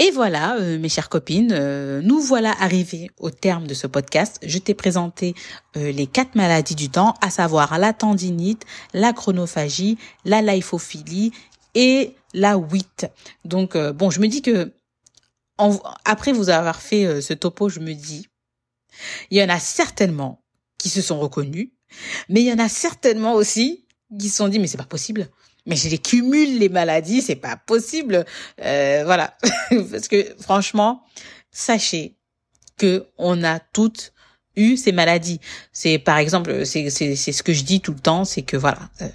Et 0.00 0.10
voilà, 0.12 0.56
mes 0.60 0.88
chères 0.88 1.08
copines, 1.08 2.00
nous 2.00 2.20
voilà 2.20 2.54
arrivés 2.60 3.10
au 3.18 3.30
terme 3.30 3.66
de 3.66 3.74
ce 3.74 3.88
podcast. 3.88 4.38
Je 4.44 4.58
t'ai 4.58 4.74
présenté 4.74 5.34
les 5.74 6.06
quatre 6.06 6.36
maladies 6.36 6.76
du 6.76 6.88
temps, 6.88 7.14
à 7.20 7.30
savoir 7.30 7.78
la 7.78 7.92
tendinite, 7.92 8.64
la 8.94 9.12
chronophagie, 9.12 9.98
la 10.24 10.40
lyphophilie 10.40 11.32
et 11.74 12.14
la 12.32 12.56
8. 12.56 13.06
Donc 13.44 13.76
bon, 13.76 14.10
je 14.10 14.20
me 14.20 14.28
dis 14.28 14.40
que 14.40 14.72
après 16.04 16.32
vous 16.32 16.48
avoir 16.48 16.80
fait 16.80 17.04
euh, 17.04 17.20
ce 17.20 17.34
topo, 17.34 17.68
je 17.68 17.80
me 17.80 17.92
dis, 17.92 18.28
il 19.30 19.38
y 19.38 19.42
en 19.42 19.48
a 19.48 19.58
certainement 19.58 20.42
qui 20.78 20.88
se 20.88 21.02
sont 21.02 21.18
reconnus, 21.18 21.70
mais 22.28 22.40
il 22.40 22.46
y 22.46 22.52
en 22.52 22.58
a 22.58 22.68
certainement 22.68 23.34
aussi 23.34 23.86
qui 24.18 24.28
se 24.28 24.36
sont 24.36 24.48
dit, 24.48 24.58
mais 24.58 24.66
c'est 24.66 24.78
pas 24.78 24.84
possible. 24.84 25.28
Mais 25.68 25.76
je 25.76 25.88
les 25.88 25.98
cumule 25.98 26.58
les 26.58 26.70
maladies, 26.70 27.22
c'est 27.22 27.36
pas 27.36 27.56
possible. 27.56 28.24
Euh, 28.64 29.02
voilà, 29.04 29.36
parce 29.90 30.08
que 30.08 30.34
franchement, 30.40 31.02
sachez 31.52 32.16
que 32.78 33.06
on 33.18 33.44
a 33.44 33.60
toutes 33.60 34.12
eu 34.56 34.78
ces 34.78 34.92
maladies. 34.92 35.40
C'est 35.72 35.98
par 35.98 36.16
exemple, 36.16 36.64
c'est 36.64 36.88
c'est 36.88 37.14
c'est 37.16 37.32
ce 37.32 37.42
que 37.42 37.52
je 37.52 37.62
dis 37.62 37.80
tout 37.82 37.92
le 37.92 38.00
temps, 38.00 38.24
c'est 38.24 38.42
que 38.42 38.56
voilà, 38.56 38.88
euh, 39.02 39.08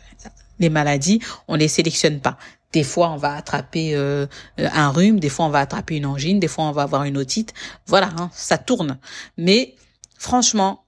les 0.60 0.70
maladies, 0.70 1.20
on 1.48 1.56
les 1.56 1.68
sélectionne 1.68 2.20
pas. 2.20 2.38
Des 2.72 2.84
fois, 2.84 3.10
on 3.10 3.18
va 3.18 3.34
attraper 3.34 3.96
euh, 3.96 4.28
un 4.58 4.90
rhume, 4.90 5.20
des 5.20 5.30
fois, 5.30 5.46
on 5.46 5.50
va 5.50 5.60
attraper 5.60 5.98
une 5.98 6.06
angine, 6.06 6.40
des 6.40 6.48
fois, 6.48 6.66
on 6.66 6.72
va 6.72 6.84
avoir 6.84 7.04
une 7.04 7.18
otite. 7.18 7.54
Voilà, 7.88 8.12
hein, 8.18 8.30
ça 8.34 8.60
tourne. 8.60 9.00
Mais 9.38 9.76
franchement, 10.18 10.83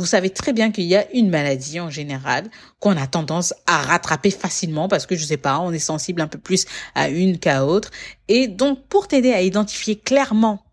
vous 0.00 0.06
savez 0.06 0.30
très 0.30 0.54
bien 0.54 0.72
qu'il 0.72 0.84
y 0.84 0.96
a 0.96 1.10
une 1.12 1.28
maladie 1.28 1.78
en 1.78 1.90
général 1.90 2.50
qu'on 2.78 2.96
a 2.96 3.06
tendance 3.06 3.52
à 3.66 3.82
rattraper 3.82 4.30
facilement 4.30 4.88
parce 4.88 5.04
que 5.04 5.14
je 5.14 5.24
sais 5.24 5.36
pas, 5.36 5.60
on 5.60 5.72
est 5.72 5.78
sensible 5.78 6.22
un 6.22 6.26
peu 6.26 6.38
plus 6.38 6.64
à 6.94 7.10
une 7.10 7.38
qu'à 7.38 7.66
autre. 7.66 7.90
Et 8.28 8.48
donc, 8.48 8.86
pour 8.88 9.08
t'aider 9.08 9.32
à 9.32 9.42
identifier 9.42 9.96
clairement 9.96 10.64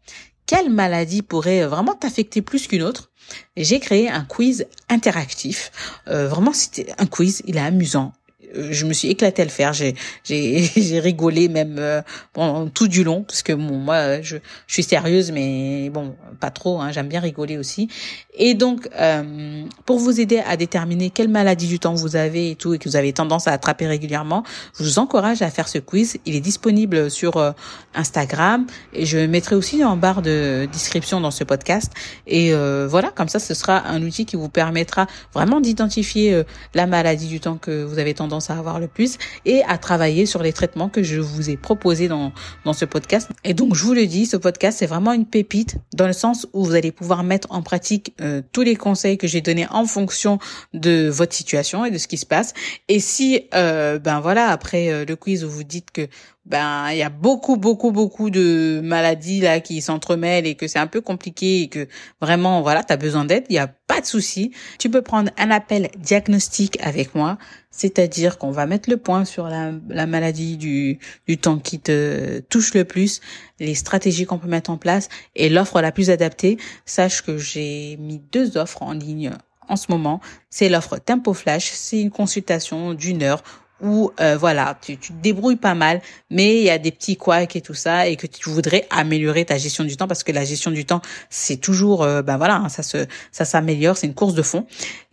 quelle 0.46 0.70
maladie 0.70 1.22
pourrait 1.22 1.66
vraiment 1.66 1.94
t'affecter 1.94 2.42
plus 2.42 2.68
qu'une 2.68 2.84
autre, 2.84 3.12
j'ai 3.58 3.82
créé 3.82 4.10
un 4.10 4.24
quiz 4.24 4.66
interactif. 4.88 5.72
Euh, 6.08 6.30
vraiment, 6.30 6.54
c'était 6.54 6.88
un 6.98 7.06
quiz, 7.06 7.44
il 7.46 7.58
est 7.58 7.62
amusant, 7.62 8.14
je 8.58 8.86
me 8.86 8.94
suis 8.94 9.10
éclatée 9.10 9.42
à 9.42 9.46
le 9.46 9.52
faire. 9.52 9.74
J'ai 9.74 9.96
j'ai 10.24 10.64
j'ai 10.76 11.00
rigolé 11.00 11.48
même 11.48 11.78
euh, 11.80 12.02
pendant 12.34 12.68
tout 12.68 12.88
du 12.88 13.04
long 13.04 13.24
parce 13.24 13.44
que 13.44 13.54
bon 13.54 13.78
moi 13.78 14.22
je 14.22 14.38
suis 14.68 14.84
sérieuse 14.84 15.32
mais 15.32 15.90
bon 15.90 16.16
pas 16.40 16.52
trop. 16.52 16.82
Hein, 16.82 16.92
J'aime 16.92 17.08
bien 17.08 17.20
rigoler 17.20 17.58
aussi. 17.58 17.90
Et 18.34 18.54
donc 18.54 18.90
euh, 19.00 19.64
pour 19.86 20.00
vous 20.00 20.20
aider 20.20 20.40
à 20.40 20.58
déterminer 20.58 21.10
quelle 21.10 21.30
maladie 21.30 21.68
du 21.68 21.80
temps 21.80 21.96
vous 21.96 22.16
avez 22.16 22.52
et 22.52 22.56
tout 22.56 22.74
et 22.74 22.80
que 22.80 22.88
vous 22.88 22.96
avez 22.96 23.14
tendance 23.14 23.48
à 23.48 23.52
attraper 23.52 23.88
régulièrement, 23.88 24.44
je 24.78 24.84
vous 24.84 25.00
encourage 25.00 25.42
à 25.42 25.50
faire 25.50 25.68
ce 25.68 25.80
quiz. 25.80 26.18
Il 26.26 26.36
est 26.36 26.42
disponible 26.42 27.10
sur 27.10 27.38
euh, 27.38 27.52
Instagram 27.96 28.66
et 28.94 29.06
je 29.06 29.18
mettrai 29.18 29.56
aussi 29.56 29.84
en 29.84 29.98
barre 29.98 30.22
de 30.22 30.68
description 30.72 31.20
dans 31.22 31.32
ce 31.32 31.44
podcast. 31.44 31.92
Et 32.26 32.54
euh, 32.54 32.88
voilà 32.90 33.10
comme 33.10 33.30
ça 33.30 33.40
ce 33.40 33.54
sera 33.54 33.88
un 33.88 34.02
outil 34.02 34.26
qui 34.26 34.36
vous 34.36 34.50
permettra 34.50 35.08
vraiment 35.34 35.60
d'identifier 35.62 36.44
la 36.74 36.86
maladie 36.86 37.28
du 37.28 37.40
temps 37.40 37.58
que 37.58 37.84
vous 37.84 38.00
avez 38.00 38.14
tendance 38.14 38.47
à 38.50 38.58
avoir 38.58 38.80
le 38.80 38.88
plus 38.88 39.18
et 39.46 39.64
à 39.64 39.78
travailler 39.78 40.26
sur 40.26 40.44
les 40.44 40.54
traitements 40.54 40.90
que 40.90 41.04
je 41.04 41.20
vous 41.20 41.50
ai 41.50 41.58
proposés 41.58 42.08
dans, 42.08 42.32
ce 42.74 42.86
podcast. 42.86 43.30
Et 43.44 43.54
donc, 43.54 43.76
je 43.76 43.84
vous 43.84 43.94
le 43.94 44.06
dis, 44.06 44.26
ce 44.26 44.38
podcast, 44.38 44.80
c'est 44.80 44.88
vraiment 44.88 45.14
une 45.14 45.26
pépite 45.26 45.78
dans 45.94 46.08
le 46.08 46.14
sens 46.14 46.48
où 46.54 46.66
vous 46.66 46.76
allez 46.76 46.92
pouvoir 46.92 47.24
mettre 47.24 47.48
en 47.52 47.62
pratique 47.62 48.14
euh, 48.22 48.42
tous 48.52 48.62
les 48.62 48.76
conseils 48.76 49.18
que 49.18 49.28
j'ai 49.28 49.42
donnés 49.42 49.68
en 49.70 49.86
fonction 49.86 50.38
de 50.74 51.08
votre 51.10 51.34
situation 51.34 51.86
et 51.86 51.92
de 51.92 51.98
ce 51.98 52.08
qui 52.08 52.18
se 52.18 52.26
passe. 52.26 52.54
Et 52.88 53.00
si, 53.00 53.48
euh, 53.54 54.00
ben 54.00 54.20
voilà, 54.20 54.50
après 54.50 54.92
euh, 54.92 55.06
le 55.06 55.16
quiz 55.16 55.44
où 55.44 55.50
vous 55.50 55.64
dites 55.64 55.92
que 55.92 56.08
ben 56.48 56.92
il 56.92 56.98
y 56.98 57.04
a 57.04 57.10
beaucoup 57.10 57.58
beaucoup 57.58 57.92
beaucoup 57.92 58.30
de 58.30 58.80
maladies 58.82 59.42
là 59.42 59.60
qui 59.60 59.82
s'entremêlent 59.82 60.48
et 60.48 60.56
que 60.56 60.68
c'est 60.68 60.80
un 60.80 60.88
peu 60.88 61.02
compliqué 61.02 61.64
et 61.64 61.68
que 61.68 61.88
vraiment 62.22 62.62
voilà, 62.62 62.84
tu 62.84 62.94
as 62.94 62.98
besoin 62.98 63.26
d'aide, 63.26 63.44
il 63.50 63.56
y 63.56 63.60
a 63.60 63.68
pas 63.68 64.00
de 64.00 64.06
souci. 64.06 64.52
Tu 64.80 64.90
peux 64.90 65.02
prendre 65.02 65.30
un 65.38 65.52
appel 65.52 65.90
diagnostic 65.98 66.78
avec 66.82 67.16
moi, 67.16 67.38
c'est-à-dire 67.70 68.38
qu'on 68.38 68.52
va 68.52 68.66
mettre 68.66 68.90
le 68.90 68.96
point 68.96 69.26
sur 69.26 69.48
la, 69.48 69.74
la 69.90 70.08
maladie 70.08 70.56
du 70.56 71.00
du 71.28 71.38
temps 71.38 71.60
qui 71.60 71.80
te 71.80 72.40
touche 72.50 72.74
le 72.74 72.86
plus, 72.86 73.20
les 73.60 73.76
stratégies 73.76 74.26
qu'on 74.26 74.40
peut 74.40 74.48
mettre 74.48 74.70
en 74.70 74.78
place 74.78 75.10
et 75.36 75.50
l'offre 75.50 75.82
la 75.82 75.92
plus 75.92 76.10
adaptée. 76.10 76.58
Sache 76.86 77.24
que 77.24 77.38
j'ai 77.38 77.98
mis 77.98 78.22
deux 78.32 78.58
offres 78.58 78.84
en 78.84 78.94
ligne 78.94 79.32
en 79.68 79.76
ce 79.76 79.88
moment. 79.90 80.22
C'est 80.50 80.70
l'offre 80.70 80.98
Tempo 80.98 81.34
Flash, 81.34 81.72
c'est 81.74 82.00
une 82.00 82.12
consultation 82.12 82.94
d'une 82.94 83.22
heure 83.22 83.44
où 83.82 84.12
euh, 84.20 84.38
voilà, 84.38 84.78
tu, 84.82 84.98
tu 84.98 85.14
te 85.14 85.22
débrouilles 85.22 85.56
pas 85.56 85.76
mal, 85.76 86.02
mais 86.30 86.58
il 86.58 86.64
y 86.64 86.70
a 86.70 86.78
des 86.78 86.92
petits 86.92 87.18
couacs 87.18 87.56
et 87.56 87.62
tout 87.62 87.74
ça, 87.74 88.08
et 88.08 88.16
que 88.16 88.28
tu 88.28 88.50
voudrais 88.50 88.88
améliorer 88.90 89.46
ta 89.46 89.58
gestion 89.58 89.84
du 89.84 89.98
temps 89.98 90.08
parce 90.08 90.24
que 90.24 90.32
la 90.32 90.46
gestion 90.46 90.72
du 90.72 90.86
temps, 90.86 91.02
c'est 91.30 91.58
toujours, 91.58 92.04
euh, 92.04 92.22
ben 92.22 92.38
voilà, 92.38 92.56
hein, 92.56 92.70
ça 92.70 92.84
se, 92.84 93.06
ça 93.32 93.46
s'améliore, 93.46 93.98
c'est 93.98 94.08
une 94.08 94.16
course 94.16 94.34
de 94.34 94.42
fond. 94.42 94.66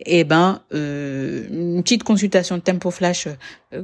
Et 0.05 0.23
ben 0.23 0.61
euh, 0.73 1.45
une 1.49 1.83
petite 1.83 2.03
consultation 2.03 2.57
de 2.57 2.61
Tempo 2.61 2.91
Flash 2.91 3.27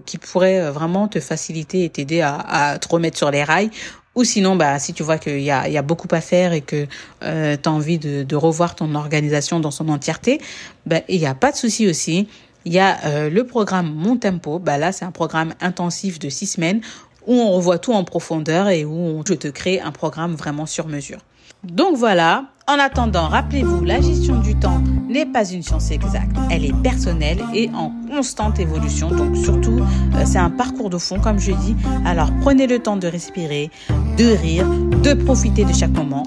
qui 0.06 0.18
pourrait 0.18 0.72
vraiment 0.72 1.08
te 1.08 1.20
faciliter 1.20 1.84
et 1.84 1.90
t'aider 1.90 2.22
à, 2.22 2.36
à 2.36 2.80
te 2.80 2.88
remettre 2.88 3.18
sur 3.18 3.30
les 3.30 3.44
rails. 3.44 3.72
Ou 4.16 4.26
sinon, 4.26 4.58
bah, 4.58 4.78
si 4.78 4.94
tu 4.94 5.04
vois 5.04 5.18
qu'il 5.18 5.40
y 5.40 5.52
a, 5.52 5.70
y 5.70 5.78
a 5.78 5.82
beaucoup 5.82 6.10
à 6.12 6.20
faire 6.20 6.52
et 6.52 6.62
que 6.62 6.86
euh, 7.24 7.56
tu 7.62 7.70
as 7.70 7.72
envie 7.72 7.98
de, 7.98 8.24
de 8.24 8.36
revoir 8.36 8.76
ton 8.76 8.94
organisation 8.96 9.62
dans 9.62 9.72
son 9.72 9.88
entièreté, 9.88 10.42
bah, 10.86 11.00
il 11.08 11.20
n'y 11.20 11.26
a 11.26 11.34
pas 11.34 11.52
de 11.52 11.56
souci 11.56 11.88
aussi 11.88 12.28
il 12.66 12.74
y 12.74 12.80
a 12.80 12.98
euh, 13.06 13.30
le 13.30 13.46
programme 13.46 13.94
Mon 13.94 14.18
Tempo. 14.18 14.60
Bah 14.60 14.78
là, 14.78 14.92
c'est 14.92 15.06
un 15.06 15.12
programme 15.12 15.54
intensif 15.62 16.20
de 16.20 16.30
six 16.30 16.48
semaines 16.48 16.82
où 17.28 17.34
on 17.34 17.52
revoit 17.52 17.78
tout 17.78 17.94
en 17.94 18.04
profondeur 18.04 18.70
et 18.70 18.86
où 18.86 19.22
je 19.28 19.34
te 19.34 19.48
crée 19.48 19.80
un 19.80 19.92
programme 19.92 20.36
vraiment 20.36 20.66
sur 20.66 20.88
mesure. 20.88 21.20
Donc 21.64 21.96
voilà, 21.96 22.46
en 22.68 22.80
attendant, 22.80 23.28
rappelez-vous, 23.28 23.84
la 23.84 24.02
gestion 24.02 24.40
du 24.40 24.56
temps 24.56 24.82
n'est 25.08 25.28
pas 25.28 25.48
une 25.48 25.62
science 25.62 25.92
exacte, 25.92 26.36
elle 26.50 26.66
est 26.66 26.74
personnelle 26.82 27.40
et 27.54 27.70
en 27.76 27.92
constante 28.10 28.60
évolution. 28.60 29.10
Donc 29.10 29.38
surtout, 29.38 29.80
euh, 30.16 30.24
c'est 30.26 30.40
un 30.40 30.50
parcours 30.50 30.90
de 30.90 30.98
fond, 30.98 31.20
comme 31.20 31.38
je 31.38 31.52
dis. 31.52 31.76
Alors 32.04 32.32
prenez 32.42 32.66
le 32.66 32.80
temps 32.80 32.98
de 32.98 33.08
respirer, 33.08 33.70
de 34.18 34.26
rire, 34.26 34.68
de 35.04 35.14
profiter 35.14 35.64
de 35.64 35.74
chaque 35.74 35.92
moment. 35.92 36.24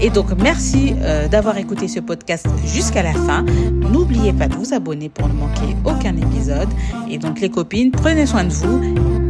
Et 0.00 0.10
donc, 0.10 0.26
merci 0.40 0.94
euh, 1.02 1.26
d'avoir 1.28 1.58
écouté 1.58 1.88
ce 1.88 2.00
podcast 2.00 2.46
jusqu'à 2.64 3.02
la 3.02 3.12
fin. 3.12 3.42
N'oubliez 3.72 4.32
pas 4.32 4.46
de 4.46 4.54
vous 4.54 4.72
abonner 4.72 5.08
pour 5.08 5.28
ne 5.28 5.34
manquer 5.34 5.76
aucun 5.84 6.16
épisode. 6.16 6.68
Et 7.10 7.18
donc, 7.18 7.40
les 7.40 7.50
copines, 7.50 7.90
prenez 7.90 8.26
soin 8.26 8.44
de 8.44 8.50
vous, 8.50 8.78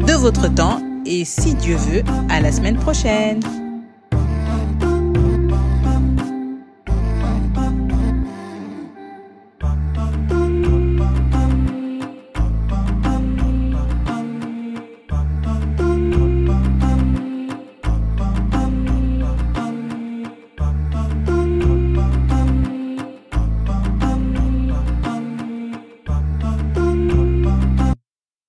de 0.04 0.12
votre 0.12 0.52
temps. 0.52 0.80
Et 1.06 1.24
si 1.24 1.54
Dieu 1.54 1.76
veut, 1.76 2.02
à 2.28 2.40
la 2.40 2.52
semaine 2.52 2.76
prochaine. 2.76 3.40